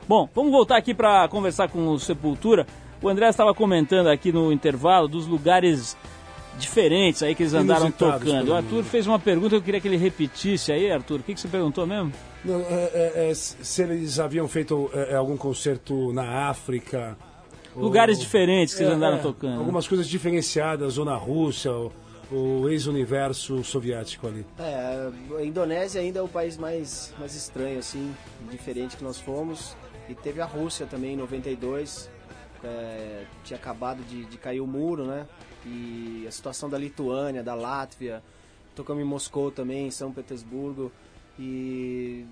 [0.08, 2.65] Bom, vamos voltar aqui para conversar com o Sepultura.
[3.02, 5.98] O André estava comentando aqui no intervalo dos lugares
[6.58, 8.50] diferentes aí que eles andaram Inusitados tocando.
[8.50, 11.20] O Arthur fez uma pergunta, eu queria que ele repetisse aí, Arthur.
[11.20, 12.12] O que, que você perguntou mesmo?
[12.44, 17.18] Não, é- é- é, se eles haviam feito é, é, algum concerto na África.
[17.76, 19.60] ou- Lugares diferentes que eles É, andaram é, tocando.
[19.60, 21.92] Algumas coisas diferenciadas, ou na Rússia, ou,
[22.32, 24.46] o ex-universo soviético ali.
[24.58, 28.14] É, a Indonésia ainda é o país mais, mais estranho, assim,
[28.50, 29.76] diferente que nós fomos.
[30.10, 32.10] E teve a Rússia também em 92.
[32.64, 35.26] É, tinha acabado de, de cair o muro, né?
[35.65, 38.24] E a situação da Lituânia, da Látvia.
[38.76, 40.91] Tocamos em Moscou também, em São Petersburgo.
[41.39, 42.26] E.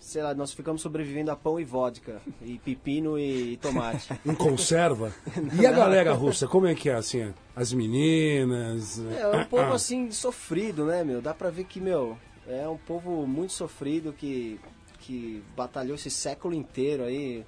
[0.00, 2.20] Sei lá, nós ficamos sobrevivendo a pão e vodka.
[2.42, 4.12] E pepino e, tomate.
[4.26, 5.14] Em conserva.
[5.58, 7.32] E a galera russa, como é que é assim?
[7.56, 8.98] As meninas.
[8.98, 11.22] É, é um povo assim sofrido, né, meu?
[11.22, 14.60] Dá pra ver que, meu, é um povo muito sofrido que,
[15.00, 17.44] que batalhou esse século inteiro aí,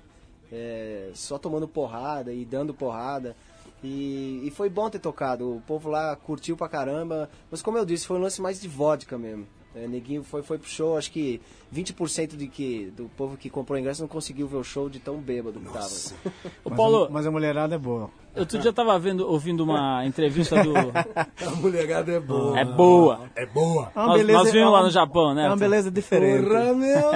[0.51, 3.37] é, só tomando porrada e dando porrada.
[3.83, 5.57] E, e foi bom ter tocado.
[5.57, 7.29] O povo lá curtiu pra caramba.
[7.51, 9.47] Mas como eu disse, foi um lance mais de vodka mesmo.
[9.77, 11.39] É, neguinho foi, foi pro show, acho que
[11.75, 15.19] 20% de que, do povo que comprou ingresso não conseguiu ver o show de tão
[15.19, 15.87] bêbado que tava.
[16.65, 18.09] Ô, Mas, Paulo, a, mas a mulherada é boa.
[18.35, 20.73] outro dia eu tava vendo, ouvindo uma entrevista do.
[21.47, 22.59] A mulherada é boa.
[22.59, 23.21] É boa.
[23.37, 23.93] É boa.
[23.95, 25.91] É uma Nós- beleza- nós vimos é lá uma- no Japão, né, É uma beleza
[25.91, 26.49] diferente.
[26.49, 27.11] Porra, meu.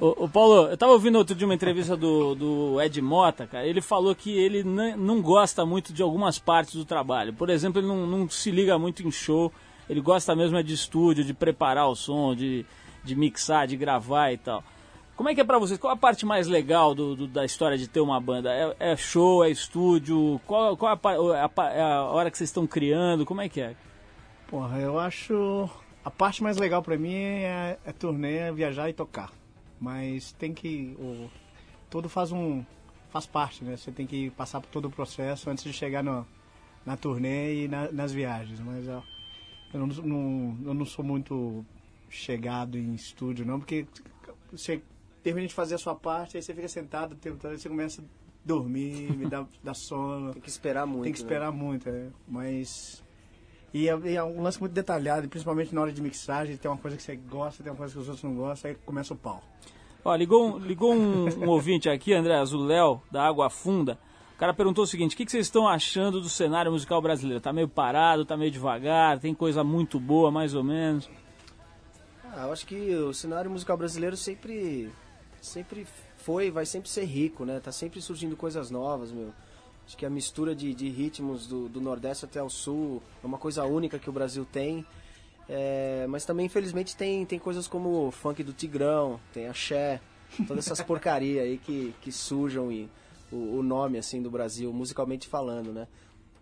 [0.00, 3.66] Ô, ô, Paulo, eu tava ouvindo outro dia uma entrevista do, do Ed Mota, cara.
[3.66, 7.34] Ele falou que ele não, não gosta muito de algumas partes do trabalho.
[7.34, 9.52] Por exemplo, ele não, não se liga muito em show.
[9.88, 12.64] Ele gosta mesmo é de estúdio, de preparar o som, de,
[13.02, 14.62] de mixar, de gravar e tal.
[15.16, 15.78] Como é que é pra vocês?
[15.78, 18.52] Qual a parte mais legal do, do- da história de ter uma banda?
[18.52, 20.40] É, é show, é estúdio?
[20.46, 20.94] Qual, qual a,
[21.44, 23.24] a pa- é a hora que vocês estão criando?
[23.24, 23.76] Como é que é?
[24.48, 25.68] Porra, eu acho.
[26.04, 29.30] A parte mais legal pra mim é, é turnê, é viajar e tocar.
[29.80, 30.96] Mas tem que.
[30.98, 31.30] O,
[31.88, 32.64] tudo faz um.
[33.10, 33.76] faz parte, né?
[33.76, 36.26] Você tem que passar por todo o processo antes de chegar no,
[36.84, 38.58] na turnê e na- nas viagens.
[38.60, 39.00] Mas ó,
[39.74, 41.64] eu não, não, eu não sou muito
[42.08, 43.86] chegado em estúdio, não, porque
[44.52, 44.80] você
[45.22, 48.04] termina de fazer a sua parte, aí você fica sentado, tentando, você começa a
[48.44, 50.32] dormir, me dá, dá sono.
[50.32, 51.04] Tem que esperar muito.
[51.04, 51.24] Tem que né?
[51.24, 52.08] esperar muito, é.
[52.28, 53.02] Mas.
[53.72, 56.76] E é, e é um lance muito detalhado, principalmente na hora de mixagem, tem uma
[56.78, 59.16] coisa que você gosta, tem uma coisa que os outros não gostam, aí começa o
[59.16, 59.42] pau.
[60.04, 63.98] Ó, ligou, um- ligou um, um ouvinte aqui, André Azuléu, da Água Funda.
[64.34, 67.40] O cara perguntou o seguinte: o que, que vocês estão achando do cenário musical brasileiro?
[67.40, 71.08] Tá meio parado, tá meio devagar, tem coisa muito boa, mais ou menos.
[72.24, 74.90] Ah, eu acho que o cenário musical brasileiro sempre,
[75.40, 75.86] sempre
[76.18, 77.60] foi vai sempre ser rico, né?
[77.60, 79.32] Tá sempre surgindo coisas novas, meu.
[79.86, 83.38] Acho que a mistura de, de ritmos do, do Nordeste até o Sul é uma
[83.38, 84.84] coisa única que o Brasil tem.
[85.48, 90.00] É, mas também, infelizmente, tem, tem coisas como o funk do Tigrão, tem axé,
[90.48, 92.88] todas essas porcaria aí que, que sujam e,
[93.32, 95.86] o, o nome, assim, do Brasil, musicalmente falando, né?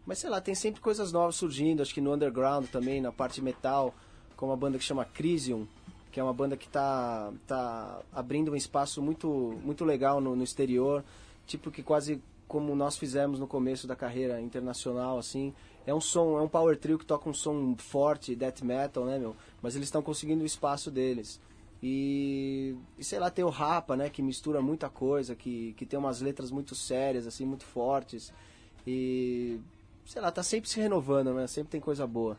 [0.05, 3.41] Mas sei lá, tem sempre coisas novas surgindo, acho que no underground também, na parte
[3.41, 3.95] metal,
[4.37, 5.67] como uma banda que chama Crisium,
[6.11, 10.43] que é uma banda que tá, tá abrindo um espaço muito, muito legal no, no
[10.43, 11.05] exterior,
[11.47, 12.21] tipo que quase
[12.53, 15.55] como nós fizemos no começo da carreira internacional, assim.
[15.87, 19.19] É um som, é um power trio que toca um som forte, death metal, né,
[19.19, 19.35] meu?
[19.63, 21.41] Mas eles estão conseguindo o espaço deles.
[21.83, 25.99] E, e sei lá, tem o Rapa, né, que mistura muita coisa, que, que tem
[25.99, 28.33] umas letras muito sérias, assim, muito fortes.
[28.87, 29.59] E,
[30.05, 31.47] sei lá, tá sempre se renovando, né?
[31.47, 32.39] Sempre tem coisa boa.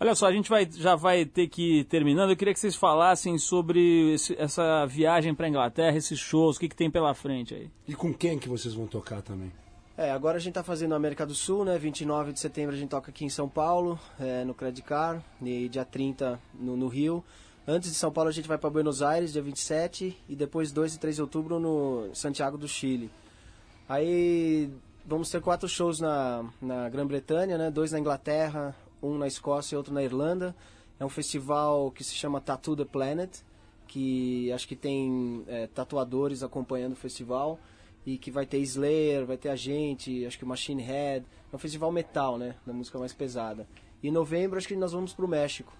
[0.00, 2.30] Olha só, a gente vai, já vai ter que ir terminando.
[2.30, 6.68] Eu queria que vocês falassem sobre esse- essa viagem para Inglaterra, esses shows, o que,
[6.68, 7.70] que tem pela frente aí.
[7.86, 9.52] E com quem que vocês vão tocar também?
[9.96, 11.78] É, agora a gente tá fazendo a América do Sul, né?
[11.78, 15.68] 29 de setembro a gente toca aqui em São Paulo, é, no Credit Car, e
[15.68, 17.22] dia 30 no, no Rio.
[17.66, 20.96] Antes de São Paulo a gente vai para Buenos Aires, dia 27, e depois 2
[20.96, 23.08] e 3 de outubro no Santiago do Chile.
[23.88, 24.68] Aí
[25.06, 27.70] vamos ter quatro shows na, na Grã-Bretanha, né?
[27.70, 30.56] Dois na Inglaterra, um na Escócia e outro na Irlanda.
[30.98, 33.30] É um festival que se chama Tattoo the Planet,
[33.86, 37.60] que acho que tem é, tatuadores acompanhando o festival
[38.04, 41.24] e que vai ter Slayer, vai ter a gente, acho que Machine Head.
[41.52, 42.56] É um festival metal, né?
[42.66, 43.68] Da música mais pesada.
[44.02, 45.72] E em novembro acho que nós vamos pro México.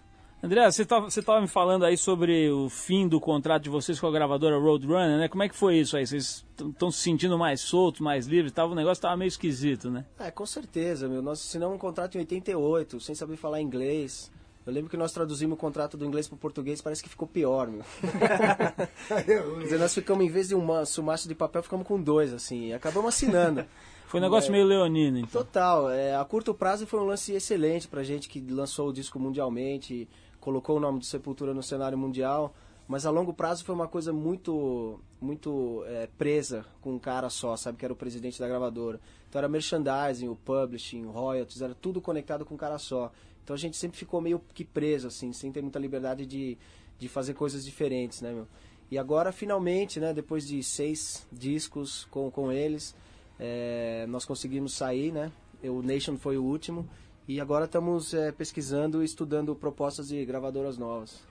[0.43, 4.01] André, você estava você tava me falando aí sobre o fim do contrato de vocês
[4.01, 5.28] com a gravadora Roadrunner, né?
[5.28, 6.05] Como é que foi isso aí?
[6.05, 8.51] Vocês estão se sentindo mais soltos, mais livres?
[8.51, 10.05] Tava, o negócio estava meio esquisito, né?
[10.18, 11.22] É, com certeza, meu.
[11.22, 14.32] Nós assinamos um contrato em 88, sem saber falar inglês.
[14.66, 17.68] Eu lembro que nós traduzimos o contrato do inglês pro português, parece que ficou pior,
[17.68, 17.82] meu.
[19.24, 22.32] Quer dizer, nós ficamos, em vez de um maço, maço de papel, ficamos com dois,
[22.32, 22.66] assim.
[22.68, 23.64] E acabamos assinando.
[24.07, 24.53] Foi um negócio É.
[24.53, 25.43] meio leonino, então.
[25.43, 29.18] Total, é, a curto prazo foi um lance excelente pra gente que lançou o disco
[29.18, 30.07] mundialmente,
[30.43, 32.53] colocou o nome do Sepultura no cenário mundial,
[32.88, 37.57] mas a longo prazo foi uma coisa muito muito é, presa com um cara só,
[37.57, 39.01] sabe, que era o presidente da gravadora.
[39.28, 43.12] Então era merchandising, o publishing, o royalties, era tudo conectado com um cara só.
[43.45, 46.59] Então a gente sempre ficou meio que preso, assim, sem ter muita liberdade de,
[46.99, 48.49] de fazer coisas diferentes, né, meu?
[48.90, 52.95] E agora, finalmente, né, depois de seis discos com, com eles,
[53.38, 55.30] é, nós conseguimos sair, né?
[55.62, 56.86] O Nation foi o último.
[57.27, 61.23] E agora estamos é, pesquisando e estudando propostas de gravadoras novas.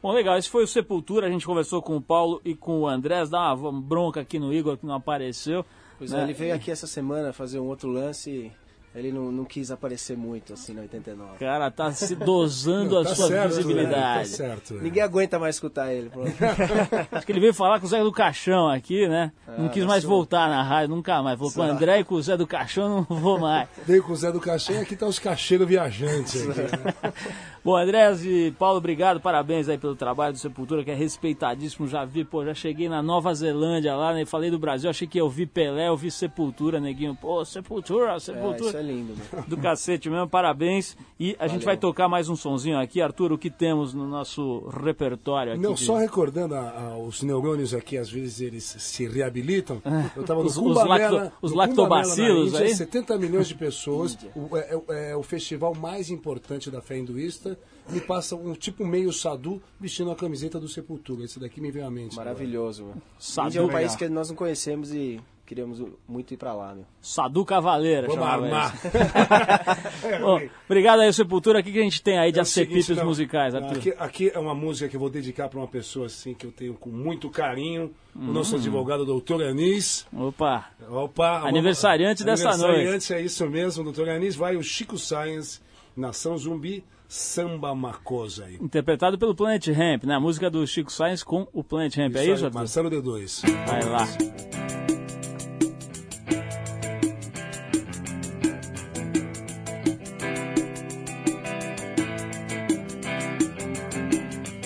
[0.00, 2.88] Bom, legal, esse foi o Sepultura, a gente conversou com o Paulo e com o
[2.88, 5.64] Andrés, dá uma bronca aqui no Igor que não apareceu.
[5.98, 6.20] Pois né?
[6.20, 8.52] é, ele veio aqui essa semana fazer um outro lance
[8.94, 11.36] ele não, não quis aparecer muito, assim, na 89.
[11.36, 13.48] O cara tá se dosando Não, a tá sua certo, né?
[13.48, 14.30] visibilidade.
[14.30, 14.74] Tá certo.
[14.74, 14.80] né?
[14.82, 16.10] Ninguém aguenta mais escutar ele.
[17.12, 19.30] Acho que ele veio falar com o Zé do Caixão aqui, né?
[19.58, 21.38] não Ah, quis vai mais um- voltar na rádio, nunca mais.
[21.38, 23.68] Falou com o André e com o Zé do Caixão, não vou mais.
[23.86, 26.48] Veio com o Zé do Caixão e aqui tá os cacheiros viajantes.
[26.48, 27.14] Aqui, né?
[27.68, 31.86] Bom, Andrés e Paulo, obrigado, parabéns aí pelo trabalho do Sepultura, que é respeitadíssimo.
[31.86, 34.24] Já vi, pô, já cheguei na Nova Zelândia lá, né?
[34.24, 37.14] Falei do Brasil, achei que eu vi Pelé, eu vi Sepultura, neguinho.
[37.14, 38.68] Pô, Sepultura, É, Sepultura.
[38.68, 39.12] isso é lindo.
[39.46, 40.96] Do cacete mesmo, parabéns.
[41.20, 43.02] E a gente vai tocar mais um sonzinho aqui.
[43.02, 45.60] Arthur, o que temos no nosso repertório aqui?
[45.60, 49.82] Não, de- só recordando a- a- os neurônios aqui, às vezes eles se reabilitam.
[50.16, 52.74] Eu estava no Os- os Cumbamela, lacto- os no lactobacilos Índia, aí?
[52.74, 54.16] 70 milhões de pessoas.
[54.34, 57.57] o, é, é- é o festival mais importante da fé hinduísta.
[57.90, 61.24] Me passa um tipo meio sadu vestindo a camiseta do Sepultura.
[61.24, 62.14] Esse daqui me veio à mente.
[62.16, 62.94] Maravilhoso, meu.
[63.18, 63.80] Sadu, é um legal.
[63.80, 66.84] país que nós não conhecemos e queríamos muito ir pra lá, meu.
[67.00, 68.74] Sadu Cavaleira, Vamos armar.
[68.76, 70.18] esse.
[70.20, 71.60] Bom, obrigado aí, Sepultura.
[71.60, 73.78] O que que a gente tem aí de É o seguinte, acepipes não, musicais, Arthur?
[73.78, 76.52] Aqui, aqui é uma música que eu vou dedicar para uma pessoa assim que eu
[76.52, 77.90] tenho com muito carinho.
[78.14, 78.58] O nosso Hum.
[78.58, 80.06] advogado, doutor Anis.
[80.12, 84.34] Opa, Opa, Aniversariante dessa Aniversariante, é isso mesmo, doutor Anis.
[84.36, 85.60] Vai o Chico Science,
[85.96, 88.56] Nação Zumbi, Samba Macosa aí.
[88.60, 90.14] interpretado pelo Planet Ramp, né?
[90.14, 92.58] A música do Chico Sainz com o Planet Ramp, é aí, isso, Arthur?
[92.58, 93.42] Marcelo D2.
[93.66, 94.06] Vai lá.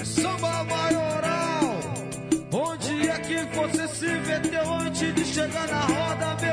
[0.05, 1.81] Samba maioral,
[2.53, 6.52] onde é que você se meteu antes de chegar na roda, meu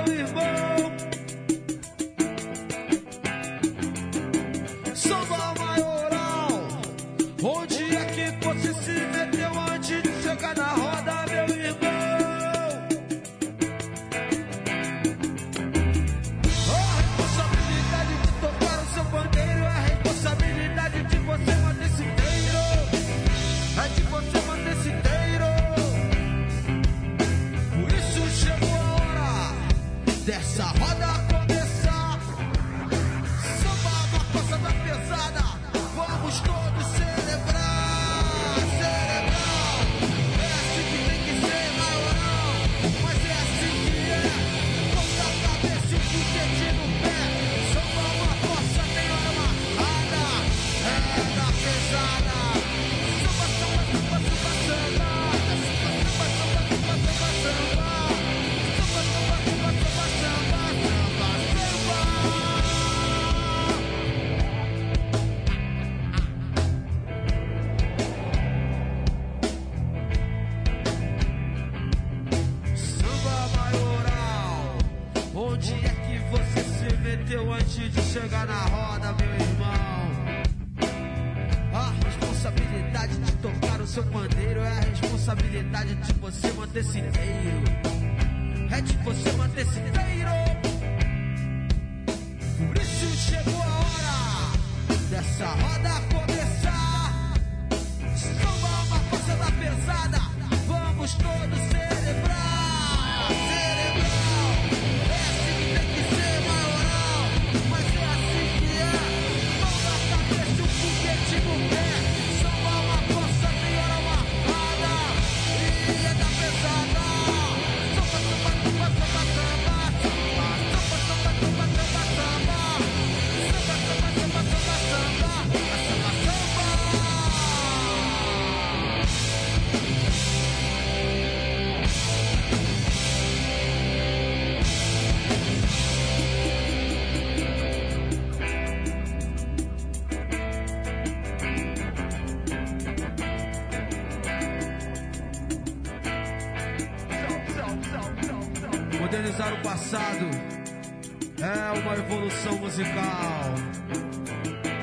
[152.69, 153.55] musical.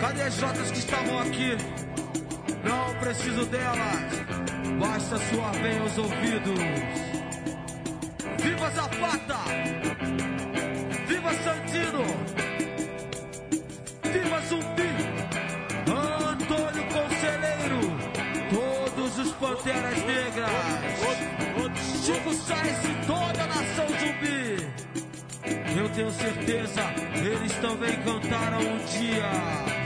[0.01, 1.57] Cadê as jotas que estavam aqui?
[2.65, 4.13] Não preciso delas,
[4.81, 6.61] basta suar bem os ouvidos.
[8.43, 9.76] Viva Zapata!
[25.97, 26.83] Tenho certeza,
[27.15, 29.86] eles também cantaram um dia.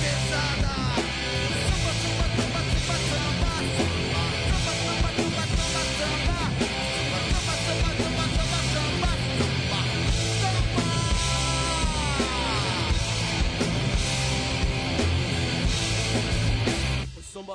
[0.00, 0.74] Pesada.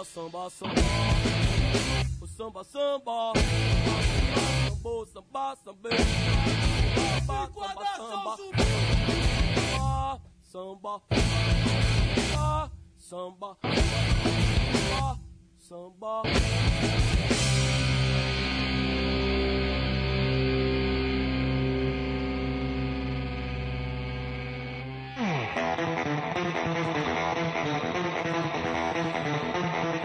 [0.04, 1.09] Samba, samba,
[2.40, 3.34] samba, samba.
[4.82, 5.90] Samba, samba, samba.
[7.28, 8.64] Samba, samba, samba.
[10.50, 11.40] Samba, samba.
[12.98, 13.58] Samba,
[15.60, 16.00] samba.
[16.00, 16.20] Samba.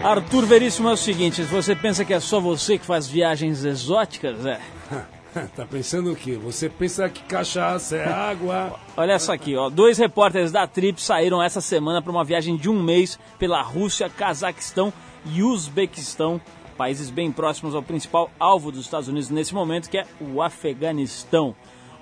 [0.05, 3.65] Arthur Veríssimo é o seguinte, se você pensa que é só você que faz viagens
[3.65, 4.61] exóticas, é.
[5.55, 6.37] tá pensando o quê?
[6.43, 8.79] Você pensa que cachaça é água.
[8.95, 9.67] Olha só aqui, ó.
[9.67, 14.07] Dois repórteres da Trip saíram essa semana para uma viagem de um mês pela Rússia,
[14.07, 14.93] Cazaquistão
[15.25, 16.39] e Uzbequistão,
[16.77, 21.55] países bem próximos ao principal alvo dos Estados Unidos nesse momento, que é o Afeganistão.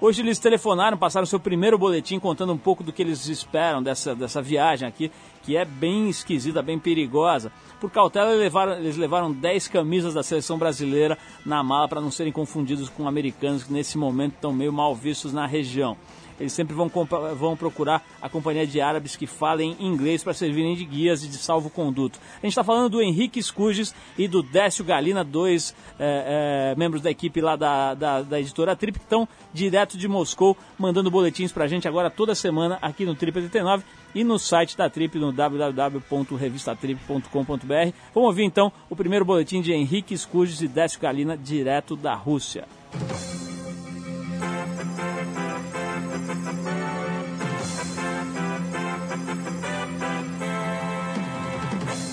[0.05, 4.13] Hoje eles telefonaram, passaram seu primeiro boletim contando um pouco do que eles esperam dessa,
[4.13, 5.09] dessa viagem aqui,
[5.43, 7.53] que é bem esquisita, bem perigosa.
[7.83, 12.09] Por cautela, eles levaram, eles levaram 10 camisas da seleção brasileira na mala para não
[12.09, 15.97] serem confundidos com americanos que nesse momento estão meio mal vistos na região.
[16.39, 16.89] Eles sempre vão,
[17.37, 21.35] vão procurar a companhia de árabes que falem inglês para servirem de guias e de
[21.35, 22.19] salvo-conduto.
[22.35, 27.01] A gente está falando do Henrique Scuges e do Décio Galina, dois é, é, membros
[27.01, 31.51] da equipe lá da, da, da editora Trip, que estão direto de Moscou, mandando boletins
[31.51, 33.83] para a gente agora toda semana aqui no Trip 89
[34.13, 37.95] e no site da Trip no www.revistatrip.com.br.
[38.13, 42.65] Vamos ouvir então o primeiro boletim de Henrique Scuges e Décio Galina, direto da Rússia.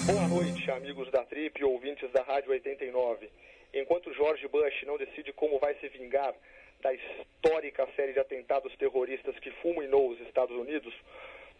[0.07, 3.29] Boa noite, amigos da Trip e ouvintes da Rádio 89.
[3.75, 6.35] Enquanto George Bush não decide como vai se vingar
[6.83, 10.93] da histórica série de atentados terroristas que fulminou os Estados Unidos,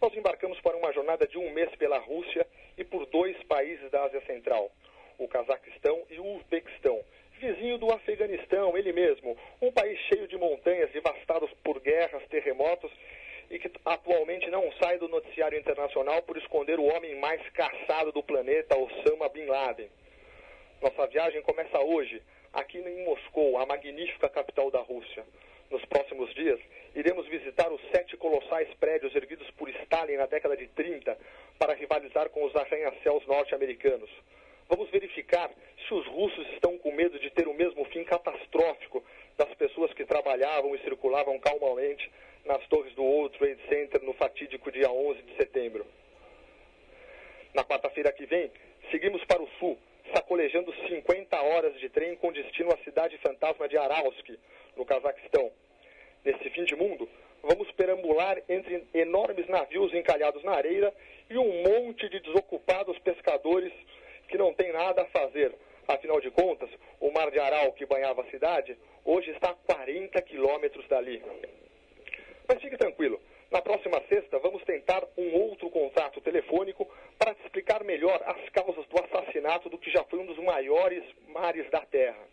[0.01, 2.45] nós embarcamos para uma jornada de um mês pela Rússia
[2.75, 4.71] e por dois países da Ásia Central,
[5.19, 6.99] o Cazaquistão e o Uzbequistão,
[7.39, 12.91] vizinho do Afeganistão, ele mesmo, um país cheio de montanhas devastados por guerras, terremotos
[13.51, 16.23] e que atualmente não sai do noticiário internacional
[17.53, 19.89] caçado do planeta, Osama Bin Laden.
[20.81, 22.21] Nossa viagem começa hoje,
[22.53, 25.23] aqui em Moscou, a magnífica capital da Rússia.
[25.69, 26.59] Nos próximos dias,
[26.95, 31.17] iremos visitar os sete colossais prédios erguidos por Stalin na década de 30
[31.57, 34.09] para rivalizar com os arranha-céus norte-americanos.
[34.67, 35.51] Vamos verificar
[35.87, 39.03] se os russos estão com medo de ter o mesmo fim catastrófico
[39.37, 42.09] das pessoas que trabalhavam e circulavam calmamente
[42.45, 45.85] nas torres do World Trade Center no fatídico dia 11 de setembro.
[47.53, 48.49] Na quarta-feira que vem,
[48.89, 49.77] seguimos para o sul,
[50.13, 54.29] sacolejando 50 horas de trem com destino à cidade fantasma de Aralsk,
[54.75, 55.51] no Cazaquistão.
[56.23, 57.09] Nesse fim de mundo,
[57.41, 60.93] vamos perambular entre enormes navios encalhados na areia
[61.29, 63.73] e um monte de desocupados pescadores
[64.27, 65.51] que não têm nada a fazer.
[65.87, 66.69] Afinal de contas,
[66.99, 71.21] o mar de Aral que banhava a cidade hoje está a 40 quilômetros dali.
[72.47, 73.19] Mas fique tranquilo,
[73.49, 78.85] na próxima sexta vamos tentar um outro contato telefônico para te explicar melhor as causas
[78.85, 82.23] do assassinato do que já foi um dos maiores mares da Terra.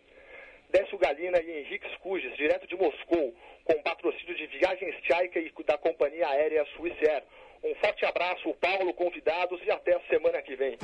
[0.69, 5.77] Décio Galina e Henrique Scuges, direto de Moscou, com patrocínio de Viagens Tchaica e da
[5.77, 7.23] companhia aérea Swissair.
[7.63, 10.77] Um forte abraço, Paulo, convidados e até a semana que vem.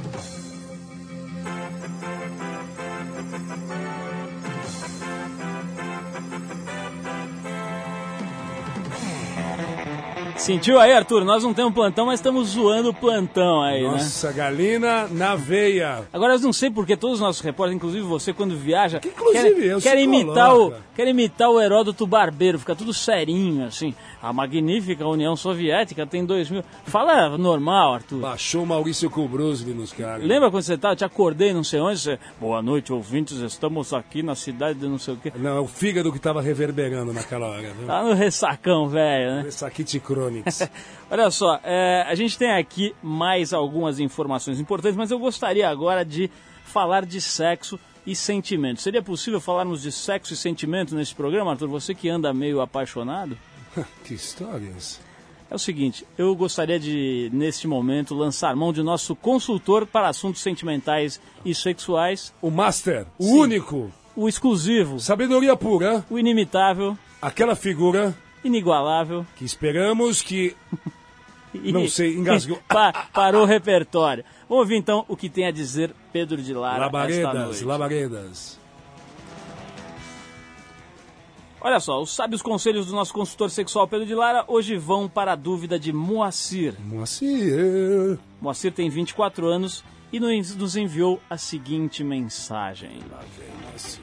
[10.37, 11.23] Sentiu aí, Arthur?
[11.23, 13.89] Nós não temos plantão, mas estamos zoando o plantão aí, né?
[13.89, 16.03] Nossa, Galina na veia.
[16.11, 19.55] Agora eu não sei porque todos os nossos repórteres, inclusive você, quando viaja, Que, inclusive,
[19.55, 23.93] quer, eu quer imitar o quer imitar o Heródoto Barbeiro, fica tudo serinho assim.
[24.21, 26.63] A magnífica União Soviética tem dois mil.
[26.85, 28.19] Fala normal, Arthur.
[28.19, 30.25] Baixou o Maurício Kubrusli nos caras.
[30.25, 33.93] Lembra quando você tava, eu te acordei, não sei onde, você, boa noite, ouvintes, estamos
[33.93, 35.31] aqui na cidade de não sei o quê.
[35.35, 37.87] Não, é o fígado que tava reverberando naquela hora, viu?
[37.87, 39.41] Tá no ressacão, velho, né?
[39.43, 39.99] Ressaquite
[41.09, 46.03] Olha só, é, a gente tem aqui mais algumas informações importantes, mas eu gostaria agora
[46.03, 46.29] de
[46.63, 48.81] falar de sexo e sentimento.
[48.81, 51.69] Seria possível falarmos de sexo e sentimento nesse programa, Arthur?
[51.69, 53.37] Você que anda meio apaixonado?
[54.03, 54.99] que histórias.
[55.49, 60.41] É o seguinte, eu gostaria de, neste momento, lançar mão de nosso consultor para assuntos
[60.41, 63.39] sentimentais e sexuais, O Master, o Sim.
[63.39, 68.15] único, o exclusivo, sabedoria pura, o inimitável, aquela figura
[68.45, 70.55] inigualável que esperamos que.
[71.53, 72.59] Não sei, engasgou.
[72.67, 74.23] Pa- parou o repertório.
[74.47, 78.59] Vamos ouvir então o que tem a dizer Pedro de Lara Labaredas, labaredas.
[81.61, 85.31] Olha só, os sábios conselhos do nosso consultor sexual Pedro de Lara hoje vão para
[85.31, 86.75] a dúvida de Moacir.
[86.79, 88.19] Moacir.
[88.39, 89.83] Moacir tem 24 anos
[90.13, 92.99] e nos nos enviou a seguinte mensagem.
[93.11, 94.01] Lá vem Moacir.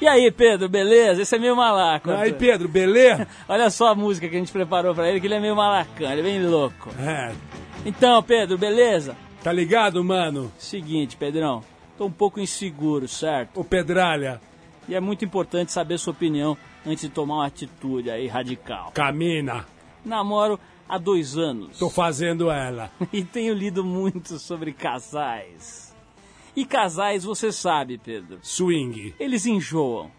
[0.00, 1.22] E aí, Pedro, beleza?
[1.22, 2.10] Esse é meio malaco.
[2.12, 2.32] Aí.
[2.32, 3.26] Pedro, beleza?
[3.48, 6.10] Olha só a música que a gente preparou pra ele, que ele é meio malacão,
[6.10, 6.90] ele é bem louco.
[7.00, 7.32] É,
[7.84, 9.16] Então, Pedro, beleza?
[9.42, 10.52] tá ligado, mano?
[10.58, 11.64] Seguinte, Pedrão,
[11.96, 13.58] tô um pouco inseguro, certo?
[13.60, 14.40] Ô Pedralha,
[14.88, 18.90] E é muito importante saber sua opinião antes de tomar uma atitude aí radical.
[18.94, 19.64] camina.
[20.04, 22.90] Namoro há dois anos Tô fazendo ela.
[23.12, 25.87] e tenho lido muito sobre casais.
[26.60, 29.14] E casais, você sabe, Pedro, Swing.
[29.20, 30.10] eles enjoam.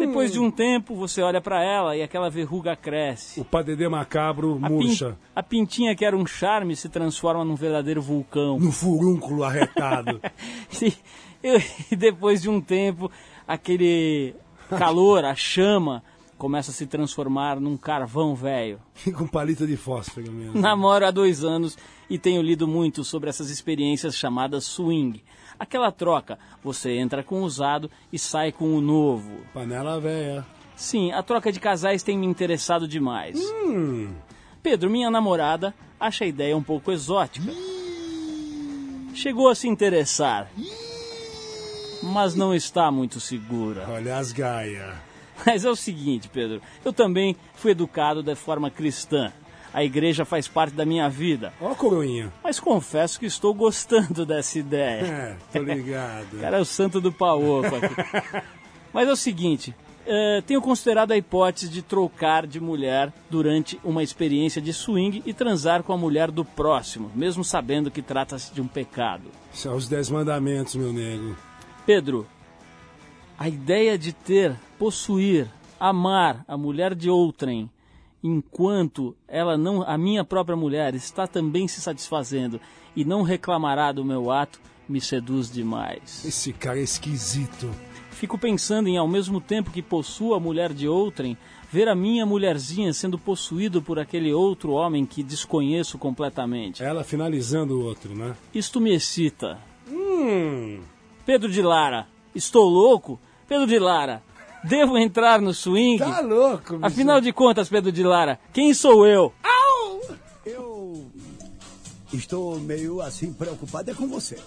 [0.00, 3.40] Depois de um tempo, você olha pra ela e aquela verruga cresce.
[3.40, 5.16] O padedê macabro A, pin- murcha.
[5.34, 8.58] a pintinha que era um charme se transforma num verdadeiro vulcão.
[8.60, 10.20] No furúnculo arretado.
[10.80, 10.92] E,
[11.42, 13.10] eu- e depois de um tempo,
[13.46, 14.34] aquele
[14.68, 16.02] calor, a chama,
[16.36, 18.78] começa a se transformar num carvão velho.
[19.20, 20.60] Um palito de fósforo mesmo.
[20.60, 21.78] Namoro há dois anos
[22.08, 25.22] e tenho lido muito sobre essas experiências chamadas swing.
[25.58, 29.40] Aquela troca, você entra com o usado e sai com o novo.
[29.52, 30.46] Panela velha.
[30.76, 33.38] Sim, a troca de casais tem me interessado demais.
[33.64, 34.14] Hum,
[34.62, 37.52] Pedro, minha namorada, acha a ideia um pouco exótica.
[39.14, 40.48] Chegou a se interessar,
[42.02, 43.84] mas não está muito segura.
[43.88, 44.94] olha as gaia.
[45.44, 49.32] Mas é o seguinte, Pedro, eu também fui educado de forma cristã.
[49.72, 52.32] A igreja faz parte da minha vida, Ó coroinha.
[52.42, 55.02] mas confesso que estou gostando dessa ideia.
[55.06, 56.36] É, tô ligado.
[56.36, 58.46] O cara é o santo do paoco aqui.
[58.90, 59.74] Mas é o seguinte,
[60.06, 65.34] eh, tenho considerado a hipótese de trocar de mulher durante uma experiência de swing e
[65.34, 69.24] transar com a mulher do próximo, mesmo sabendo que trata-se de um pecado.
[69.52, 71.36] São os dez mandamentos, meu nego.
[71.84, 72.26] Pedro,
[73.38, 75.46] a ideia de ter, possuir,
[75.78, 77.70] amar a mulher de outrem,
[78.22, 82.60] enquanto ela não, a minha própria mulher, está também se satisfazendo
[82.96, 86.24] e não reclamará do meu ato, me seduz demais.
[86.24, 87.70] Esse cara é esquisito.
[88.10, 91.36] Fico pensando em, ao mesmo tempo que possuo a mulher de outrem,
[91.70, 96.82] ver a minha mulherzinha sendo possuído por aquele outro homem que desconheço completamente.
[96.82, 98.34] Ela finalizando o outro, né?
[98.52, 99.58] Isto me excita.
[99.88, 100.80] Hum.
[101.24, 103.20] Pedro de Lara, estou louco?
[103.46, 104.22] Pedro de Lara,
[104.68, 105.98] devo entrar no swing?
[105.98, 106.86] Tá louco, bicho.
[106.86, 109.32] Afinal de contas, Pedro de Lara, quem sou eu?
[110.44, 111.10] Eu
[112.12, 114.38] estou meio assim preocupado é com você.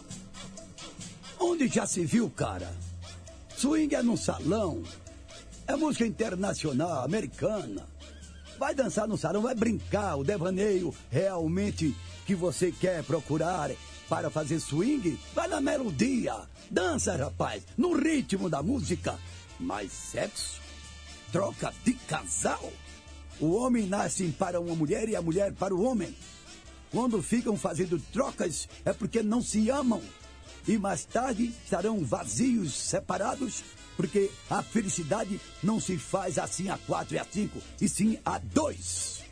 [1.39, 2.71] Onde já se viu, cara?
[3.57, 4.81] Swing é num salão.
[5.67, 7.87] É música internacional, americana.
[8.57, 10.17] Vai dançar no salão, vai brincar.
[10.17, 11.95] O devaneio realmente
[12.25, 13.71] que você quer procurar
[14.09, 16.35] para fazer swing, vai na melodia.
[16.69, 19.17] Dança, rapaz, no ritmo da música.
[19.61, 20.59] Mas sexo?
[21.31, 22.73] Troca de casal?
[23.39, 26.15] O homem nasce para uma mulher e a mulher para o homem.
[26.91, 30.01] Quando ficam fazendo trocas é porque não se amam.
[30.67, 33.63] E mais tarde estarão vazios, separados,
[33.95, 38.37] porque a felicidade não se faz assim a quatro e a cinco, e sim a
[38.39, 39.23] dois.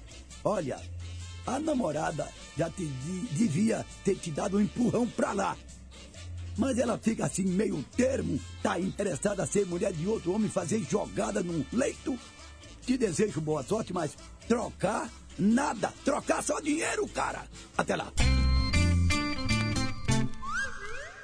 [0.44, 0.80] Olha,
[1.46, 2.28] a namorada
[2.58, 2.86] já te
[3.32, 5.58] devia ter te dado um empurrão pra lá.
[6.60, 10.86] Mas ela fica assim meio termo, tá interessada a ser mulher de outro homem, fazer
[10.90, 12.20] jogada num leito.
[12.86, 15.94] Te desejo boa sorte, mas trocar nada.
[16.04, 17.46] Trocar só dinheiro, cara.
[17.78, 18.12] Até lá.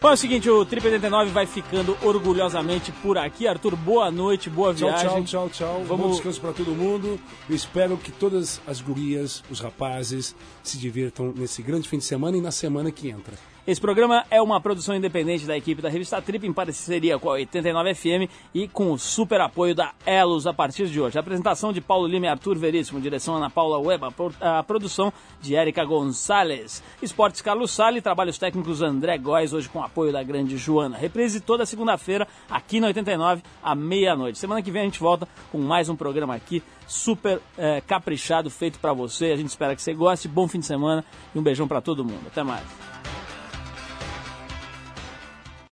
[0.02, 3.46] Bom, é o seguinte, o Trip 89 vai ficando orgulhosamente por aqui.
[3.46, 5.24] Arthur, boa noite, boa Tchau, viagem.
[5.26, 5.80] tchau, tchau, tchau.
[5.80, 7.20] Bom Vamos descanso para todo mundo.
[7.50, 10.34] Eu espero que todas as gurias, os rapazes,
[10.64, 13.36] se divirtam nesse grande fim de semana e na semana que entra.
[13.68, 17.34] Esse programa é uma produção independente da equipe da revista Trip, em parceria com a
[17.34, 21.18] 89 FM e com o super apoio da Elos a partir de hoje.
[21.18, 25.12] A apresentação de Paulo Lima e Arthur Veríssimo, direção Ana Paula Weba, pro- a produção
[25.42, 26.84] de Érica Gonçalves.
[27.02, 30.96] Esportes Carlos Sale, trabalhos técnicos André Góes, hoje com apoio da grande Joana.
[30.96, 34.38] Reprise toda segunda-feira, aqui na 89, à meia-noite.
[34.38, 38.78] Semana que vem a gente volta com mais um programa aqui, super eh, caprichado, feito
[38.78, 39.32] pra você.
[39.32, 40.28] A gente espera que você goste.
[40.28, 41.04] Bom fim de semana
[41.34, 42.28] e um beijão pra todo mundo.
[42.28, 42.64] Até mais.